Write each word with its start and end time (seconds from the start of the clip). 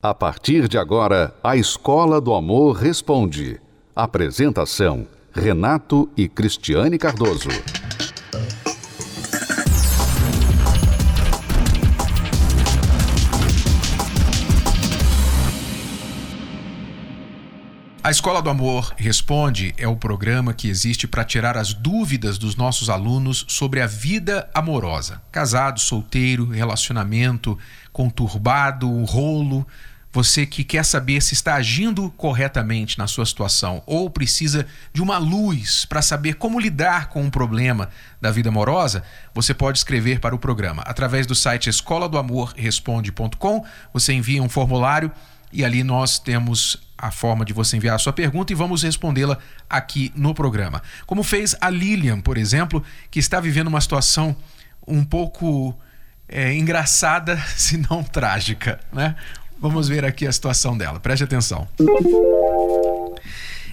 A 0.00 0.14
partir 0.14 0.68
de 0.68 0.78
agora, 0.78 1.34
a 1.42 1.56
Escola 1.56 2.20
do 2.20 2.32
Amor 2.32 2.76
Responde. 2.76 3.60
Apresentação: 3.96 5.08
Renato 5.32 6.08
e 6.16 6.28
Cristiane 6.28 6.96
Cardoso. 6.96 7.48
A 18.08 18.10
Escola 18.12 18.40
do 18.40 18.48
Amor 18.48 18.94
Responde 18.96 19.74
é 19.76 19.88
o 19.88 19.96
programa 19.96 20.54
que 20.54 20.68
existe 20.68 21.08
para 21.08 21.24
tirar 21.24 21.58
as 21.58 21.74
dúvidas 21.74 22.38
dos 22.38 22.54
nossos 22.54 22.88
alunos 22.88 23.44
sobre 23.48 23.80
a 23.80 23.86
vida 23.86 24.48
amorosa. 24.54 25.20
Casado, 25.32 25.80
solteiro, 25.80 26.48
relacionamento 26.48 27.58
conturbado, 27.92 28.88
rolo 29.04 29.66
você 30.12 30.46
que 30.46 30.64
quer 30.64 30.84
saber 30.84 31.20
se 31.20 31.34
está 31.34 31.54
agindo 31.54 32.10
corretamente 32.10 32.98
na 32.98 33.06
sua 33.06 33.26
situação 33.26 33.82
ou 33.86 34.08
precisa 34.08 34.66
de 34.92 35.02
uma 35.02 35.18
luz 35.18 35.84
para 35.84 36.00
saber 36.00 36.34
como 36.34 36.58
lidar 36.58 37.08
com 37.08 37.22
um 37.22 37.30
problema 37.30 37.90
da 38.20 38.30
vida 38.30 38.48
amorosa, 38.48 39.02
você 39.34 39.52
pode 39.52 39.78
escrever 39.78 40.18
para 40.18 40.34
o 40.34 40.38
programa. 40.38 40.82
Através 40.82 41.26
do 41.26 41.34
site 41.34 41.68
escola 41.68 42.08
do 42.08 42.18
amor 42.18 42.54
responde.com, 42.56 43.64
você 43.92 44.12
envia 44.12 44.42
um 44.42 44.48
formulário 44.48 45.12
e 45.52 45.64
ali 45.64 45.84
nós 45.84 46.18
temos 46.18 46.78
a 46.96 47.10
forma 47.10 47.44
de 47.44 47.52
você 47.52 47.76
enviar 47.76 47.94
a 47.94 47.98
sua 47.98 48.12
pergunta 48.12 48.52
e 48.52 48.56
vamos 48.56 48.82
respondê-la 48.82 49.38
aqui 49.68 50.12
no 50.16 50.34
programa. 50.34 50.82
Como 51.06 51.22
fez 51.22 51.54
a 51.60 51.70
Lilian, 51.70 52.20
por 52.20 52.36
exemplo, 52.36 52.82
que 53.10 53.18
está 53.18 53.38
vivendo 53.40 53.68
uma 53.68 53.80
situação 53.80 54.34
um 54.86 55.04
pouco 55.04 55.78
é, 56.28 56.54
engraçada, 56.54 57.36
se 57.56 57.76
não 57.76 58.02
trágica, 58.02 58.80
né? 58.92 59.14
Vamos 59.60 59.88
ver 59.88 60.04
aqui 60.04 60.26
a 60.26 60.32
situação 60.32 60.78
dela. 60.78 61.00
Preste 61.00 61.24
atenção. 61.24 61.66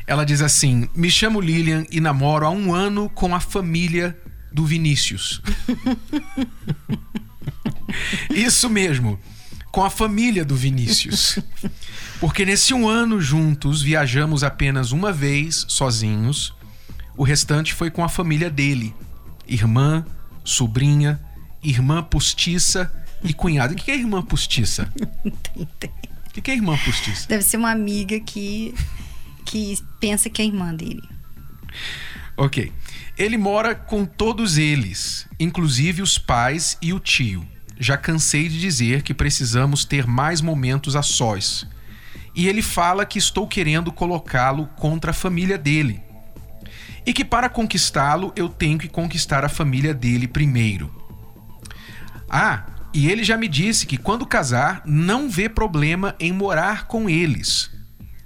Ela 0.08 0.26
diz 0.26 0.42
assim: 0.42 0.90
Me 0.96 1.12
chamo 1.12 1.40
Lilian 1.40 1.86
e 1.92 2.00
namoro 2.00 2.46
há 2.46 2.50
um 2.50 2.74
ano 2.74 3.10
com 3.10 3.36
a 3.36 3.40
família 3.40 4.18
do 4.52 4.66
Vinícius. 4.66 5.42
Isso 8.34 8.70
mesmo, 8.70 9.20
com 9.72 9.84
a 9.84 9.90
família 9.90 10.44
do 10.44 10.56
Vinícius. 10.56 11.40
Porque 12.20 12.46
nesse 12.46 12.74
um 12.74 12.88
ano 12.88 13.22
juntos 13.22 13.82
viajamos 13.82 14.44
apenas 14.44 14.92
uma 14.92 15.12
vez 15.12 15.66
sozinhos. 15.68 16.54
O 17.16 17.24
restante 17.24 17.74
foi 17.74 17.92
com 17.92 18.04
a 18.04 18.10
família 18.10 18.50
dele: 18.50 18.96
irmã, 19.48 20.04
sobrinha, 20.44 21.22
irmã 21.62 22.02
postiça 22.02 23.05
e 23.24 23.34
cunhada. 23.34 23.74
O 23.74 23.76
que 23.76 23.92
é 23.92 23.96
irmã 23.96 24.22
postiça? 24.22 24.92
O 26.38 26.42
que 26.42 26.52
é 26.52 26.54
irmã 26.54 26.78
postiça? 26.84 27.30
Deve 27.30 27.44
ser 27.44 27.56
uma 27.56 27.72
amiga 27.72 28.20
que, 28.20 28.76
que 29.46 29.78
pensa 30.02 30.30
que 30.30 30.42
é 30.42 30.46
irmã 30.46 30.76
dele. 30.76 31.02
Ok. 32.36 32.74
Ele 33.18 33.38
mora 33.38 33.74
com 33.74 34.04
todos 34.04 34.58
eles, 34.58 35.26
inclusive 35.40 36.02
os 36.02 36.18
pais 36.18 36.78
e 36.82 36.92
o 36.92 37.00
tio. 37.00 37.48
Já 37.80 37.96
cansei 37.96 38.50
de 38.50 38.60
dizer 38.60 39.02
que 39.02 39.14
precisamos 39.14 39.86
ter 39.86 40.06
mais 40.06 40.42
momentos 40.42 40.98
a 40.98 41.02
sós. 41.02 41.66
E 42.36 42.48
ele 42.50 42.62
fala 42.62 43.06
que 43.06 43.18
estou 43.18 43.48
querendo 43.48 43.92
colocá-lo 43.92 44.68
contra 44.76 45.12
a 45.12 45.14
família 45.14 45.58
dele. 45.58 46.02
E 47.06 47.14
que 47.14 47.24
para 47.24 47.48
conquistá-lo 47.48 48.34
eu 48.36 48.50
tenho 48.50 48.78
que 48.78 48.90
conquistar 48.90 49.46
a 49.46 49.50
família 49.50 49.94
dele 49.94 50.28
primeiro. 50.28 50.94
Ah, 52.30 52.66
e 52.96 53.12
ele 53.12 53.26
já 53.26 53.36
me 53.36 53.50
disse 53.50 53.86
que 53.86 53.98
quando 53.98 54.26
casar, 54.26 54.82
não 54.86 55.30
vê 55.30 55.50
problema 55.50 56.16
em 56.18 56.32
morar 56.32 56.88
com 56.88 57.10
eles. 57.10 57.70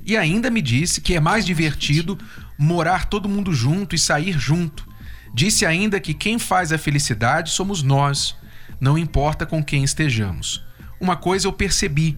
E 0.06 0.16
ainda 0.16 0.52
me 0.52 0.62
disse 0.62 1.02
que 1.02 1.16
é 1.16 1.20
mais 1.20 1.44
divertido 1.44 2.16
morar 2.56 3.06
todo 3.06 3.28
mundo 3.28 3.52
junto 3.52 3.96
e 3.96 3.98
sair 3.98 4.38
junto. 4.38 4.88
Disse 5.34 5.66
ainda 5.66 6.00
que 6.00 6.14
quem 6.14 6.38
faz 6.38 6.72
a 6.72 6.78
felicidade 6.78 7.50
somos 7.50 7.82
nós, 7.82 8.36
não 8.80 8.96
importa 8.96 9.44
com 9.44 9.64
quem 9.64 9.84
estejamos. 9.84 10.64
Uma 11.02 11.18
coisa 11.18 11.48
eu 11.48 11.52
percebi: 11.52 12.16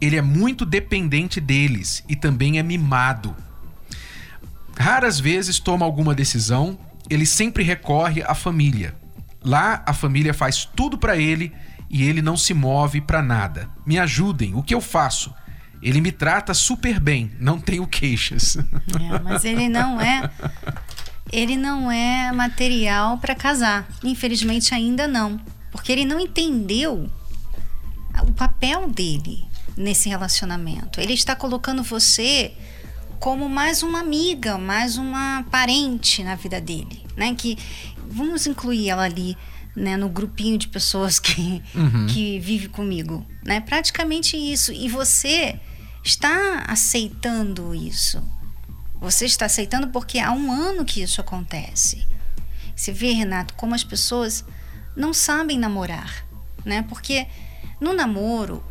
ele 0.00 0.16
é 0.16 0.22
muito 0.22 0.64
dependente 0.64 1.38
deles 1.38 2.02
e 2.08 2.16
também 2.16 2.58
é 2.58 2.62
mimado. 2.62 3.36
Raras 4.78 5.20
vezes 5.20 5.58
toma 5.58 5.84
alguma 5.84 6.14
decisão, 6.14 6.78
ele 7.10 7.26
sempre 7.26 7.62
recorre 7.62 8.22
à 8.22 8.34
família. 8.34 8.94
Lá 9.44 9.82
a 9.84 9.92
família 9.92 10.32
faz 10.32 10.64
tudo 10.64 10.96
para 10.96 11.18
ele 11.18 11.52
e 11.90 12.04
ele 12.04 12.22
não 12.22 12.36
se 12.36 12.54
move 12.54 13.00
para 13.00 13.20
nada. 13.20 13.68
Me 13.84 13.98
ajudem, 13.98 14.54
o 14.54 14.62
que 14.62 14.72
eu 14.72 14.80
faço? 14.80 15.34
Ele 15.82 16.00
me 16.00 16.12
trata 16.12 16.54
super 16.54 17.00
bem, 17.00 17.32
não 17.40 17.58
tenho 17.58 17.86
queixas. 17.86 18.56
É, 18.56 19.18
mas 19.22 19.44
ele 19.44 19.68
não 19.68 20.00
é 20.00 20.30
ele 21.32 21.56
não 21.56 21.90
é 21.90 22.30
material 22.32 23.18
para 23.18 23.34
casar. 23.34 23.88
Infelizmente 24.04 24.74
ainda 24.74 25.08
não, 25.08 25.40
porque 25.72 25.90
ele 25.90 26.04
não 26.04 26.20
entendeu 26.20 27.10
o 28.22 28.32
papel 28.32 28.88
dele 28.88 29.44
nesse 29.76 30.08
relacionamento. 30.08 31.00
Ele 31.00 31.14
está 31.14 31.34
colocando 31.34 31.82
você 31.82 32.52
como 33.18 33.48
mais 33.48 33.82
uma 33.82 34.00
amiga, 34.00 34.58
mais 34.58 34.96
uma 34.96 35.44
parente 35.50 36.22
na 36.22 36.34
vida 36.34 36.60
dele, 36.60 37.04
né? 37.16 37.34
Que 37.34 37.56
vamos 38.08 38.46
incluir 38.46 38.88
ela 38.90 39.04
ali 39.04 39.36
né, 39.74 39.96
no 39.96 40.08
grupinho 40.08 40.58
de 40.58 40.68
pessoas 40.68 41.18
que, 41.18 41.62
uhum. 41.74 42.06
que 42.06 42.38
vive 42.40 42.68
comigo. 42.68 43.26
Né? 43.44 43.60
Praticamente 43.60 44.36
isso. 44.36 44.72
E 44.72 44.88
você 44.88 45.58
está 46.04 46.64
aceitando 46.66 47.74
isso. 47.74 48.22
Você 49.00 49.24
está 49.24 49.46
aceitando 49.46 49.88
porque 49.88 50.18
há 50.18 50.32
um 50.32 50.52
ano 50.52 50.84
que 50.84 51.02
isso 51.02 51.20
acontece. 51.20 52.06
Você 52.74 52.92
vê, 52.92 53.12
Renato, 53.12 53.54
como 53.54 53.74
as 53.74 53.84
pessoas 53.84 54.44
não 54.96 55.12
sabem 55.12 55.58
namorar. 55.58 56.26
Né? 56.64 56.82
Porque 56.88 57.26
no 57.80 57.92
namoro, 57.92 58.62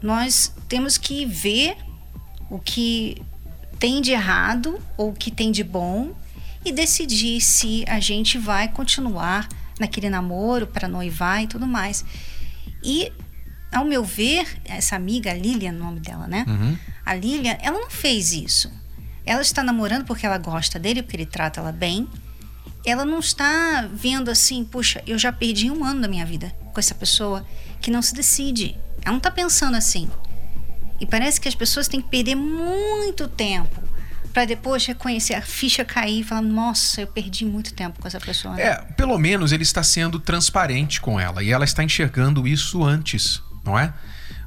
nós 0.00 0.52
temos 0.68 0.98
que 0.98 1.24
ver 1.26 1.76
o 2.50 2.58
que 2.58 3.20
tem 3.78 4.00
de 4.00 4.12
errado 4.12 4.78
ou 4.96 5.10
o 5.10 5.14
que 5.14 5.30
tem 5.30 5.50
de 5.50 5.64
bom 5.64 6.14
e 6.64 6.70
decidir 6.70 7.40
se 7.40 7.84
a 7.88 7.98
gente 7.98 8.38
vai 8.38 8.68
continuar 8.68 9.48
naquele 9.78 10.08
namoro 10.08 10.66
para 10.66 10.88
noivar 10.88 11.42
e 11.42 11.46
tudo 11.46 11.66
mais. 11.66 12.04
E, 12.82 13.12
ao 13.72 13.84
meu 13.84 14.04
ver, 14.04 14.46
essa 14.64 14.96
amiga, 14.96 15.30
a 15.30 15.34
Lilian, 15.34 15.72
o 15.72 15.78
nome 15.78 16.00
dela, 16.00 16.26
né? 16.26 16.44
Uhum. 16.48 16.76
A 17.04 17.14
Lilian, 17.14 17.56
ela 17.60 17.78
não 17.78 17.90
fez 17.90 18.32
isso. 18.32 18.70
Ela 19.24 19.42
está 19.42 19.62
namorando 19.62 20.04
porque 20.04 20.26
ela 20.26 20.38
gosta 20.38 20.78
dele, 20.78 21.02
porque 21.02 21.16
ele 21.16 21.26
trata 21.26 21.60
ela 21.60 21.72
bem. 21.72 22.08
Ela 22.84 23.04
não 23.04 23.20
está 23.20 23.88
vendo 23.92 24.30
assim, 24.30 24.64
puxa, 24.64 25.02
eu 25.06 25.16
já 25.16 25.32
perdi 25.32 25.70
um 25.70 25.84
ano 25.84 26.00
da 26.00 26.08
minha 26.08 26.26
vida 26.26 26.52
com 26.72 26.80
essa 26.80 26.94
pessoa 26.94 27.46
que 27.80 27.90
não 27.90 28.02
se 28.02 28.14
decide. 28.14 28.76
Ela 29.02 29.12
não 29.12 29.18
está 29.18 29.30
pensando 29.30 29.76
assim. 29.76 30.08
E 31.00 31.06
parece 31.06 31.40
que 31.40 31.48
as 31.48 31.54
pessoas 31.54 31.88
têm 31.88 32.00
que 32.00 32.08
perder 32.08 32.34
muito 32.34 33.28
tempo 33.28 33.81
para 34.32 34.44
depois 34.44 34.84
reconhecer 34.86 35.34
a 35.34 35.42
ficha 35.42 35.84
cair 35.84 36.20
e 36.20 36.24
falar: 36.24 36.42
nossa, 36.42 37.00
eu 37.00 37.06
perdi 37.06 37.44
muito 37.44 37.74
tempo 37.74 38.00
com 38.00 38.08
essa 38.08 38.20
pessoa. 38.20 38.54
Né? 38.54 38.62
É, 38.62 38.74
pelo 38.96 39.18
menos 39.18 39.52
ele 39.52 39.62
está 39.62 39.82
sendo 39.82 40.18
transparente 40.18 41.00
com 41.00 41.20
ela 41.20 41.42
e 41.42 41.50
ela 41.50 41.64
está 41.64 41.84
enxergando 41.84 42.46
isso 42.46 42.84
antes, 42.84 43.42
não 43.64 43.78
é? 43.78 43.92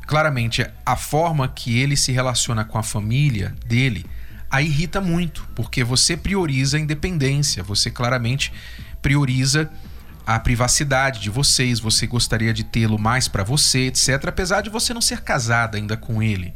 Claramente, 0.08 0.66
a 0.86 0.96
forma 0.96 1.48
que 1.48 1.80
ele 1.80 1.98
se 1.98 2.12
relaciona 2.12 2.64
com 2.64 2.78
a 2.78 2.84
família 2.84 3.56
dele 3.66 4.06
a 4.50 4.62
irrita 4.62 5.02
muito, 5.02 5.48
porque 5.56 5.84
você 5.84 6.16
prioriza 6.16 6.78
a 6.78 6.80
independência, 6.80 7.64
você 7.64 7.90
claramente 7.90 8.54
prioriza 9.02 9.70
a 10.26 10.40
privacidade 10.40 11.20
de 11.20 11.30
vocês, 11.30 11.80
você 11.80 12.08
gostaria 12.08 12.54
de 12.54 12.64
tê-lo 12.64 12.98
mais 12.98 13.28
para 13.28 13.44
você, 13.44 13.88
etc. 13.88 14.28
Apesar 14.28 14.62
de 14.62 14.70
você 14.70 14.94
não 14.94 15.02
ser 15.02 15.22
casada 15.22 15.78
ainda 15.78 15.98
com 15.98 16.24
ele. 16.24 16.54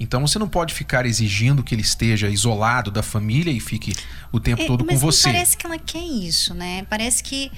Então 0.00 0.26
você 0.26 0.38
não 0.38 0.48
pode 0.48 0.72
ficar 0.72 1.04
exigindo 1.04 1.62
que 1.62 1.74
ele 1.74 1.82
esteja 1.82 2.28
isolado 2.28 2.90
da 2.90 3.02
família 3.02 3.52
e 3.52 3.60
fique 3.60 3.94
o 4.32 4.40
tempo 4.40 4.62
é, 4.62 4.66
todo 4.66 4.84
com 4.84 4.96
você. 4.96 5.30
Parece 5.30 5.56
que 5.56 5.66
ela 5.66 5.78
quer 5.78 6.02
isso, 6.02 6.54
né? 6.54 6.86
Parece 6.88 7.22
que 7.22 7.52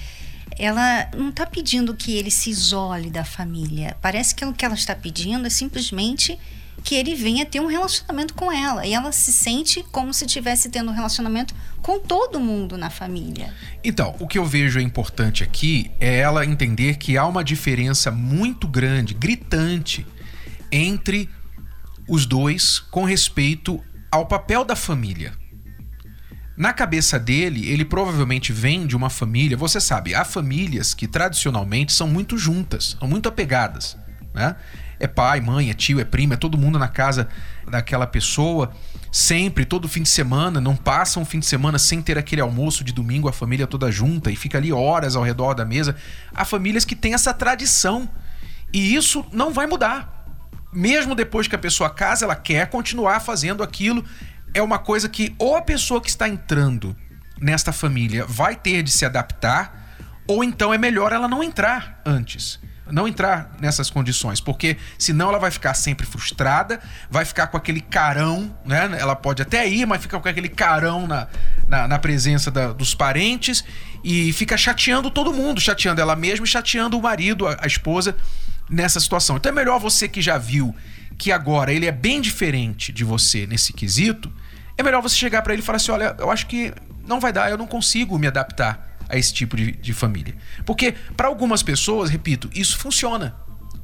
ela 0.59 1.09
não 1.17 1.29
está 1.29 1.47
pedindo 1.47 1.95
que 1.95 2.17
ele 2.17 2.31
se 2.31 2.51
isole 2.51 3.11
da 3.11 3.25
família. 3.25 3.97
Parece 4.03 4.35
que 4.35 4.45
o 4.45 4.53
que 4.53 4.65
ela 4.65 4.75
está 4.75 4.95
pedindo 4.95 5.47
é 5.47 5.51
simplesmente 5.51 6.37
que 6.83 6.97
ele 6.97 7.15
venha 7.15 7.47
ter 7.47 7.61
um 7.61 7.67
relacionamento 7.67 8.35
com 8.35 8.51
ela. 8.51 8.85
E 8.85 8.93
ela 8.93 9.13
se 9.13 9.33
sente 9.33 9.85
como 9.93 10.13
se 10.13 10.25
estivesse 10.25 10.69
tendo 10.69 10.91
um 10.91 10.95
relacionamento 10.95 11.55
com 11.81 12.01
todo 12.01 12.41
mundo 12.41 12.77
na 12.77 12.91
família. 12.91 13.55
Então, 13.85 14.17
o 14.19 14.27
que 14.27 14.37
eu 14.37 14.45
vejo 14.45 14.81
é 14.81 14.83
importante 14.83 15.45
aqui 15.45 15.91
é 16.01 16.19
ela 16.19 16.45
entender 16.45 16.97
que 16.97 17.17
há 17.17 17.25
uma 17.25 17.45
diferença 17.45 18.11
muito 18.11 18.67
grande, 18.67 19.15
gritante, 19.15 20.05
entre 20.71 21.29
os 22.13 22.27
dois 22.27 22.79
com 22.79 23.05
respeito 23.05 23.83
ao 24.11 24.27
papel 24.27 24.67
da 24.67 24.77
família. 24.77 25.33
Na 26.55 26.71
cabeça 26.71 27.19
dele, 27.19 27.67
ele 27.71 27.87
provavelmente 27.87 28.53
vem 28.53 28.87
de 28.87 28.95
uma 28.95 29.09
família. 29.09 29.57
Você 29.57 29.81
sabe, 29.81 30.15
há 30.15 30.23
famílias 30.23 30.93
que 30.93 31.09
tradicionalmente 31.09 31.91
são 31.91 32.07
muito 32.07 32.37
juntas, 32.37 32.99
são 33.01 33.09
muito 33.09 33.31
apegadas. 33.31 33.97
Né? 34.35 34.55
é 35.01 35.07
pai, 35.09 35.41
mãe, 35.41 35.71
é 35.71 35.75
tio, 35.75 36.01
é 36.01 36.05
primo, 36.05 36.35
é 36.35 36.37
todo 36.37 36.59
mundo 36.59 36.79
na 36.79 36.87
casa 36.87 37.29
daquela 37.67 38.07
pessoa, 38.07 38.71
sempre, 39.11 39.65
todo 39.65 39.89
fim 39.89 40.03
de 40.03 40.09
semana, 40.09 40.61
não 40.61 40.77
passa 40.77 41.19
um 41.19 41.25
fim 41.25 41.39
de 41.41 41.47
semana 41.47 41.79
sem 41.79 42.03
ter 42.03 42.19
aquele 42.19 42.43
almoço 42.43 42.85
de 42.85 42.93
domingo, 42.93 43.27
a 43.27 43.33
família 43.33 43.67
toda 43.67 43.91
junta 43.91 44.31
e 44.31 44.37
fica 44.37 44.59
ali 44.59 44.71
horas 44.71 45.17
ao 45.17 45.25
redor 45.25 45.55
da 45.55 45.65
mesa. 45.65 45.97
Há 46.33 46.45
famílias 46.45 46.85
que 46.85 46.95
têm 46.95 47.15
essa 47.15 47.33
tradição 47.33 48.07
e 48.71 48.95
isso 48.95 49.25
não 49.33 49.51
vai 49.53 49.67
mudar. 49.67 50.22
Mesmo 50.73 51.15
depois 51.15 51.47
que 51.47 51.55
a 51.55 51.59
pessoa 51.59 51.91
casa, 51.91 52.25
ela 52.25 52.37
quer 52.37 52.69
continuar 52.69 53.21
fazendo 53.21 53.63
aquilo. 53.63 54.05
É 54.55 54.63
uma 54.63 54.79
coisa 54.79 55.09
que 55.09 55.35
ou 55.39 55.57
a 55.57 55.63
pessoa 55.63 56.01
que 56.01 56.09
está 56.09 56.29
entrando 56.29 56.97
nesta 57.41 57.73
família 57.73 58.25
vai 58.27 58.57
ter 58.57 58.83
de 58.83 58.91
se 58.91 59.05
adaptar, 59.05 59.97
ou 60.27 60.43
então 60.45 60.73
é 60.73 60.79
melhor 60.79 61.13
ela 61.13 61.29
não 61.29 61.43
entrar 61.43 62.01
antes 62.07 62.61
não 62.93 63.09
entrar 63.09 63.51
nessas 63.59 63.89
condições, 63.89 64.41
porque 64.41 64.77
senão 64.99 65.31
ela 65.31 65.39
vai 65.39 65.51
ficar 65.51 65.73
sempre 65.75 66.07
frustrada, 66.07 66.81
vai 67.11 67.25
ficar 67.25 67.47
com 67.47 67.57
aquele 67.57 67.81
carão, 67.81 68.55
né? 68.65 68.97
Ela 68.99 69.17
pode 69.17 69.41
até 69.41 69.67
ir, 69.67 69.87
mas 69.87 70.03
fica 70.03 70.21
com 70.21 70.29
aquele 70.29 70.49
carão 70.49 71.07
na, 71.07 71.27
na, 71.67 71.89
na 71.89 71.99
presença 71.99 72.51
da, 72.51 72.73
dos 72.73 72.95
parentes 72.95 73.65
e 74.05 74.33
fica 74.33 74.57
chateando 74.57 75.11
todo 75.11 75.33
mundo, 75.33 75.61
chateando 75.61 76.01
ela 76.01 76.15
mesma 76.15 76.45
e 76.45 76.49
chateando 76.49 76.99
o 76.99 77.03
marido, 77.03 77.49
a, 77.49 77.57
a 77.63 77.67
esposa, 77.67 78.15
nessa 78.73 78.99
situação. 78.99 79.37
Então 79.37 79.53
é 79.53 79.55
melhor 79.55 79.79
você 79.79 80.09
que 80.09 80.23
já 80.23 80.39
viu 80.39 80.75
que 81.19 81.31
agora 81.31 81.73
ele 81.73 81.87
é 81.87 81.93
bem 81.93 82.21
diferente 82.21 82.91
de 82.91 83.05
você 83.05 83.47
nesse 83.47 83.73
quesito, 83.73 84.33
é 84.77 84.83
melhor 84.83 85.03
você 85.03 85.15
chegar 85.15 85.43
para 85.43 85.53
ele 85.53 85.63
e 85.63 85.65
falar 85.65 85.77
assim: 85.77 85.93
olha, 85.93 86.17
eu 86.19 86.31
acho 86.31 86.47
que 86.47 86.73
não 87.07 87.21
vai 87.21 87.33
dar, 87.33 87.51
eu 87.51 87.59
não 87.59 87.67
consigo 87.67 88.19
me 88.19 88.27
adaptar 88.27 88.97
a 89.09 89.19
esse 89.19 89.33
tipo 89.33 89.57
de, 89.57 89.73
de 89.73 89.93
família. 89.93 90.35
Porque 90.65 90.93
para 91.17 91.29
algumas 91.29 91.63
pessoas, 91.63 92.09
repito, 92.09 92.51
isso 92.55 92.79
funciona. 92.79 93.37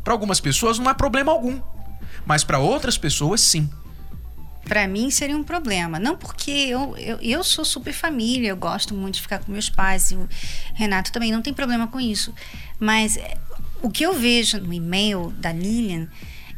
Para 0.02 0.14
algumas 0.14 0.40
pessoas 0.40 0.78
não 0.78 0.88
há 0.88 0.94
problema 0.94 1.30
algum. 1.30 1.60
Mas 2.24 2.42
para 2.42 2.58
outras 2.58 2.96
pessoas, 2.96 3.40
sim. 3.40 3.68
Para 4.64 4.86
mim 4.86 5.10
seria 5.10 5.36
um 5.36 5.42
problema. 5.42 5.98
Não 5.98 6.16
porque 6.16 6.50
eu, 6.50 6.96
eu, 6.96 7.18
eu 7.20 7.44
sou 7.44 7.64
super 7.64 7.92
família, 7.92 8.48
eu 8.48 8.56
gosto 8.56 8.94
muito 8.94 9.14
de 9.14 9.22
ficar 9.22 9.38
com 9.38 9.50
meus 9.50 9.70
pais, 9.70 10.10
e 10.10 10.14
o 10.14 10.28
Renato 10.74 11.12
também 11.12 11.32
não 11.32 11.40
tem 11.40 11.54
problema 11.54 11.86
com 11.86 12.00
isso. 12.00 12.34
Mas 12.78 13.18
o 13.82 13.90
que 13.90 14.04
eu 14.04 14.14
vejo 14.14 14.58
no 14.60 14.72
e-mail 14.72 15.32
da 15.38 15.52
Lilian 15.52 16.08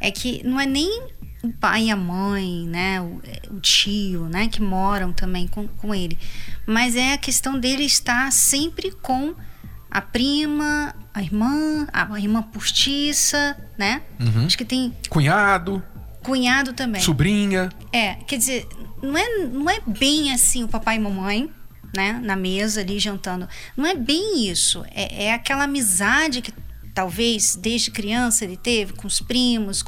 é 0.00 0.11
que 0.11 0.43
não 0.44 0.58
é 0.58 0.67
nem 0.67 1.08
o 1.43 1.52
pai 1.52 1.84
e 1.84 1.90
a 1.90 1.96
mãe, 1.96 2.67
né, 2.67 3.00
o, 3.00 3.20
o, 3.50 3.61
tio, 3.61 4.28
né, 4.28 4.49
que 4.49 4.61
moram 4.61 5.12
também 5.12 5.49
com, 5.49 5.67
com 5.67 5.94
ele. 5.94 6.19
Mas 6.67 6.96
é 6.96 7.14
a 7.14 7.19
questão 7.19 7.58
dele 7.58 7.84
estar 7.84 8.31
sempre 8.31 8.90
com 8.90 9.34
a 9.90 10.00
prima, 10.00 10.94
a 11.12 11.22
irmã, 11.22 11.87
a 11.93 12.19
irmã 12.20 12.43
postiça, 12.43 13.56
né? 13.76 14.02
Uhum. 14.20 14.46
Acho 14.46 14.56
que 14.56 14.64
tem. 14.64 14.94
Cunhado. 15.08 15.82
Cunhado 16.23 16.73
também. 16.75 17.00
Sobrinha. 17.00 17.70
É, 17.93 18.14
quer 18.14 18.37
dizer, 18.37 18.69
não 19.02 19.16
é, 19.16 19.46
não 19.46 19.69
é 19.69 19.81
bem 19.84 20.32
assim 20.32 20.62
o 20.62 20.69
papai 20.69 20.96
e 20.96 21.00
mamãe, 21.00 21.50
né? 21.96 22.20
Na 22.23 22.37
mesa 22.37 22.82
ali 22.82 23.00
jantando. 23.00 23.49
Não 23.76 23.84
é 23.84 23.96
bem 23.96 24.49
isso. 24.49 24.84
É, 24.93 25.25
é 25.25 25.34
aquela 25.34 25.64
amizade 25.64 26.40
que 26.40 26.52
talvez 26.94 27.56
desde 27.56 27.90
criança 27.90 28.44
ele 28.44 28.56
teve 28.56 28.92
com 28.92 29.06
os 29.06 29.20
primos, 29.20 29.84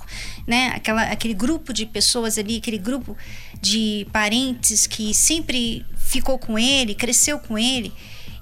né? 0.47 0.73
Aquela, 0.75 1.03
aquele 1.03 1.35
grupo 1.35 1.73
de 1.73 1.87
pessoas 1.87 2.39
ali, 2.39 2.59
aquele 2.59 2.79
grupo 2.79 3.17
de 3.61 4.07
parentes 4.13 4.87
que 4.87 5.15
sempre 5.15 5.85
ficou 5.97 6.39
com 6.39 6.59
ele, 6.59 6.95
cresceu 6.95 7.39
com 7.39 7.59
ele, 7.59 7.93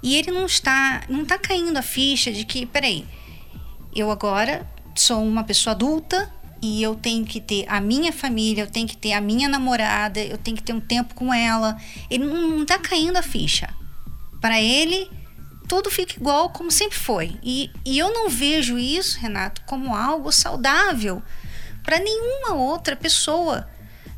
e 0.02 0.16
ele 0.16 0.30
não 0.30 0.46
está, 0.46 1.02
não 1.08 1.22
está 1.22 1.38
caindo 1.38 1.76
a 1.76 1.82
ficha 1.82 2.32
de 2.32 2.44
que, 2.44 2.64
peraí, 2.66 3.04
eu 3.94 4.10
agora 4.10 4.66
sou 4.94 5.22
uma 5.22 5.44
pessoa 5.44 5.74
adulta 5.74 6.32
e 6.62 6.82
eu 6.82 6.94
tenho 6.94 7.24
que 7.24 7.40
ter 7.40 7.64
a 7.68 7.80
minha 7.80 8.12
família, 8.12 8.62
eu 8.62 8.70
tenho 8.70 8.86
que 8.86 8.96
ter 8.96 9.12
a 9.12 9.20
minha 9.20 9.48
namorada, 9.48 10.20
eu 10.20 10.36
tenho 10.36 10.56
que 10.56 10.62
ter 10.62 10.72
um 10.72 10.80
tempo 10.80 11.14
com 11.14 11.32
ela. 11.32 11.76
Ele 12.10 12.24
não 12.24 12.62
está 12.62 12.78
caindo 12.78 13.16
a 13.16 13.22
ficha. 13.22 13.68
Para 14.40 14.60
ele, 14.60 15.10
tudo 15.70 15.88
fica 15.88 16.16
igual 16.16 16.50
como 16.50 16.68
sempre 16.68 16.98
foi. 16.98 17.36
E, 17.44 17.70
e 17.86 17.96
eu 17.96 18.12
não 18.12 18.28
vejo 18.28 18.76
isso, 18.76 19.20
Renato, 19.20 19.62
como 19.66 19.94
algo 19.94 20.32
saudável 20.32 21.22
para 21.84 22.00
nenhuma 22.00 22.54
outra 22.54 22.96
pessoa 22.96 23.68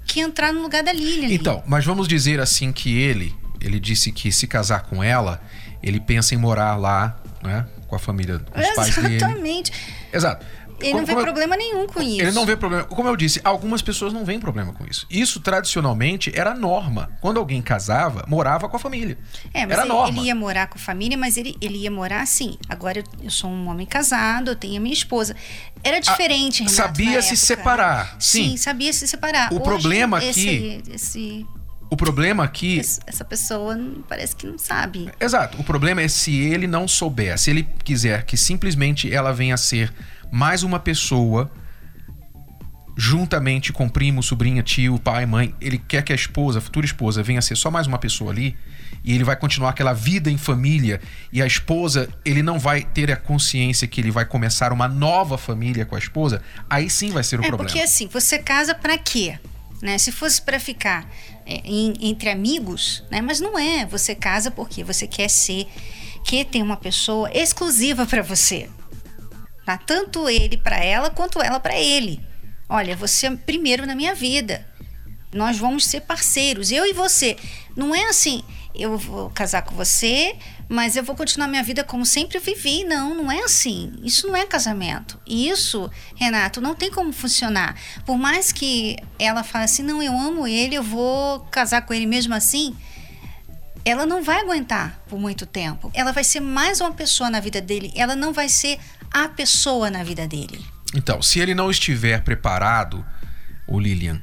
que 0.07 0.21
entrar 0.21 0.51
no 0.51 0.63
lugar 0.63 0.83
da 0.83 0.95
Lilian. 0.95 1.29
Então, 1.29 1.63
mas 1.67 1.85
vamos 1.85 2.09
dizer 2.09 2.41
assim 2.41 2.73
que 2.73 2.99
ele, 2.99 3.37
ele 3.61 3.79
disse 3.79 4.11
que 4.11 4.33
se 4.33 4.47
casar 4.47 4.85
com 4.85 5.05
ela, 5.05 5.43
ele 5.83 6.01
pensa 6.01 6.35
em 6.35 6.39
morar 6.39 6.75
lá, 6.77 7.21
né, 7.43 7.67
com 7.87 7.97
a 7.97 7.99
família, 7.99 8.39
com 8.39 8.59
os 8.59 8.71
pais 8.71 8.97
dele. 8.97 9.17
Exatamente. 9.17 9.73
Exato. 10.11 10.47
Ele 10.83 10.95
não 10.95 11.07
vê 11.07 11.15
problema 11.15 11.57
nenhum 11.57 11.87
com 11.87 12.03
isso. 12.03 12.23
Ele 12.23 12.33
não 12.33 12.45
vê 12.45 12.57
problema. 12.57 12.85
Como 12.85 13.09
eu 13.09 13.17
disse, 13.17 13.41
algumas 13.45 13.83
pessoas 13.83 14.13
não 14.13 14.25
veem 14.25 14.41
problema 14.41 14.73
com 14.73 14.85
isso. 14.85 15.07
Isso 15.11 15.41
tradicionalmente 15.41 16.33
era 16.35 16.55
norma. 16.55 17.11
Quando 17.21 17.39
alguém 17.39 17.63
casava, 17.63 18.25
morava 18.29 18.69
com 18.69 18.77
a 18.77 18.81
família. 18.81 19.19
É, 19.53 19.67
mas 19.67 19.73
era 19.73 19.83
ele, 19.83 19.89
norma. 19.89 20.19
ele 20.19 20.27
ia 20.27 20.35
morar 20.35 20.67
com 20.67 20.77
a 20.77 20.81
família, 20.81 21.17
mas 21.17 21.37
ele, 21.37 21.57
ele 21.61 21.79
ia 21.79 21.91
morar 21.91 22.23
assim. 22.23 22.57
Agora 22.69 22.99
eu, 22.99 23.05
eu 23.25 23.31
sou 23.31 23.51
um 23.51 23.69
homem 23.69 23.87
casado, 23.87 24.51
eu 24.51 24.57
tenho 24.57 24.77
a 24.77 24.81
minha 24.81 24.95
esposa. 24.95 25.35
Era 25.83 26.01
diferente, 26.01 26.63
ah, 26.63 26.67
Renato, 26.67 26.77
Sabia 26.77 27.23
se 27.23 27.29
época. 27.29 27.47
separar. 27.47 28.17
Sim. 28.19 28.51
Sim, 28.51 28.57
sabia 28.57 28.93
se 28.93 29.07
separar. 29.07 29.53
O 29.53 29.57
Hoje, 29.57 29.65
problema 29.65 30.23
esse, 30.25 30.49
aqui. 30.49 30.83
Esse, 30.93 31.47
o 31.91 31.97
problema 31.97 32.45
aqui. 32.45 32.81
essa 33.07 33.25
pessoa 33.25 33.79
parece 34.09 34.35
que 34.35 34.47
não 34.47 34.57
sabe. 34.57 35.11
Exato. 35.21 35.61
O 35.61 35.65
problema 35.65 36.01
é 36.01 36.09
se 36.09 36.35
ele 36.35 36.67
não 36.67 36.89
souber, 36.89 37.39
se 37.39 37.51
ele 37.51 37.69
quiser 37.85 38.25
que 38.25 38.37
simplesmente 38.37 39.13
ela 39.13 39.33
venha 39.33 39.55
a 39.55 39.59
ser 39.59 39.93
mais 40.33 40.63
uma 40.63 40.81
pessoa 40.81 41.53
juntamente 42.97 43.73
com 43.73 43.89
primo, 43.89 44.23
sobrinha, 44.23 44.63
tio, 44.63 44.99
pai, 44.99 45.25
mãe, 45.27 45.55
ele 45.61 45.79
quer 45.79 46.03
que 46.03 46.13
a 46.13 46.17
esposa, 46.17 46.59
a 46.59 46.63
futura 46.63 46.85
esposa, 46.85 47.23
venha 47.23 47.39
a 47.39 47.43
ser 47.43 47.57
só 47.57 47.71
mais 47.71 47.87
uma 47.87 47.99
pessoa 47.99 48.31
ali, 48.31 48.57
e 49.05 49.15
ele 49.15 49.25
vai 49.25 49.35
continuar 49.35 49.71
aquela 49.71 49.93
vida 49.93 50.31
em 50.31 50.37
família, 50.37 51.01
e 51.33 51.41
a 51.41 51.47
esposa, 51.47 52.09
ele 52.25 52.43
não 52.43 52.59
vai 52.59 52.83
ter 52.83 53.11
a 53.11 53.17
consciência 53.17 53.89
que 53.89 54.01
ele 54.01 54.11
vai 54.11 54.25
começar 54.25 54.73
uma 54.73 54.89
nova 54.89 55.39
família 55.39 55.87
com 55.87 55.97
a 55.97 55.99
esposa, 55.99 56.43
aí 56.69 56.91
sim 56.91 57.11
vai 57.11 57.25
ser 57.25 57.41
o 57.41 57.45
é, 57.45 57.49
problema. 57.49 57.69
Porque 57.69 57.83
assim, 57.83 58.07
você 58.09 58.39
casa 58.39 58.75
para 58.75 58.99
quê? 58.99 59.39
Né? 59.81 59.99
Se 59.99 60.13
fosse 60.13 60.41
para 60.41 60.61
ficar 60.61 61.09
é, 61.45 61.61
em, 61.65 61.95
entre 62.01 62.31
amigos, 62.31 63.03
né? 63.11 63.21
Mas 63.21 63.41
não 63.41 63.59
é. 63.59 63.85
Você 63.87 64.15
casa 64.15 64.49
porque 64.49 64.85
você 64.85 65.09
quer 65.09 65.29
ser, 65.29 65.67
quer 66.25 66.45
ter 66.45 66.63
uma 66.63 66.77
pessoa 66.77 67.29
exclusiva 67.33 68.07
para 68.07 68.23
você. 68.23 68.69
Tá? 69.65 69.79
Tanto 69.79 70.29
ele 70.29 70.57
para 70.57 70.77
ela 70.77 71.11
quanto 71.11 71.41
ela 71.41 71.61
para 71.61 71.79
ele. 71.79 72.21
Olha, 72.69 72.97
você 72.97 73.27
é 73.27 73.37
primeiro 73.37 73.87
na 73.87 73.95
minha 73.95 74.15
vida. 74.15 74.67
Nós 75.33 75.59
vamos 75.59 75.85
ser 75.87 76.01
parceiros, 76.03 76.71
eu 76.71 76.85
e 76.85 76.93
você. 76.93 77.37
Não 77.77 77.95
é 77.95 78.05
assim, 78.05 78.43
eu 78.75 78.99
vou 78.99 79.31
casar 79.31 79.63
com 79.63 79.75
você, 79.75 80.37
mas 80.69 80.97
eu 80.97 81.03
vou 81.03 81.15
continuar 81.15 81.49
minha 81.49 81.63
vida 81.63 81.85
como 81.85 82.05
sempre 82.05 82.39
vivi. 82.39 82.85
Não, 82.85 83.15
não 83.15 83.31
é 83.33 83.43
assim. 83.43 83.95
Isso 84.03 84.27
não 84.27 84.37
é 84.37 84.45
casamento. 84.47 85.19
Isso, 85.27 85.91
Renato, 86.17 86.61
não 86.61 86.75
tem 86.75 86.91
como 86.91 87.13
funcionar. 87.13 87.79
Por 88.05 88.19
mais 88.19 88.53
que 88.53 88.97
ela 89.19 89.43
fale 89.43 89.65
assim, 89.65 89.83
não, 89.83 90.03
eu 90.03 90.13
amo 90.13 90.47
ele, 90.47 90.75
eu 90.75 90.83
vou 90.83 91.41
casar 91.51 91.83
com 91.83 91.95
ele 91.95 92.07
mesmo 92.07 92.35
assim 92.35 92.77
ela 93.85 94.07
não 94.07 94.23
vai 94.23 94.41
aguentar 94.41 95.03
por 95.09 95.19
muito 95.19 95.45
tempo. 95.45 95.91
Ela 95.93 96.13
vai 96.13 96.25
ser 96.25 96.41
mais 96.41 96.81
uma 96.81 96.93
pessoa 96.93 97.29
na 97.29 97.41
vida 97.41 97.61
dele, 97.61 97.93
ela 97.97 98.15
não 98.15 98.33
vai 98.33 98.49
ser 98.49 98.79
a 99.13 99.29
pessoa 99.29 99.91
na 99.91 100.03
vida 100.03 100.27
dele. 100.27 100.65
Então, 100.95 101.23
se 101.23 101.41
ele 101.41 101.55
não 101.55 101.71
estiver 101.71 102.23
preparado, 102.23 103.05
o 103.67 103.79
Lilian, 103.79 104.21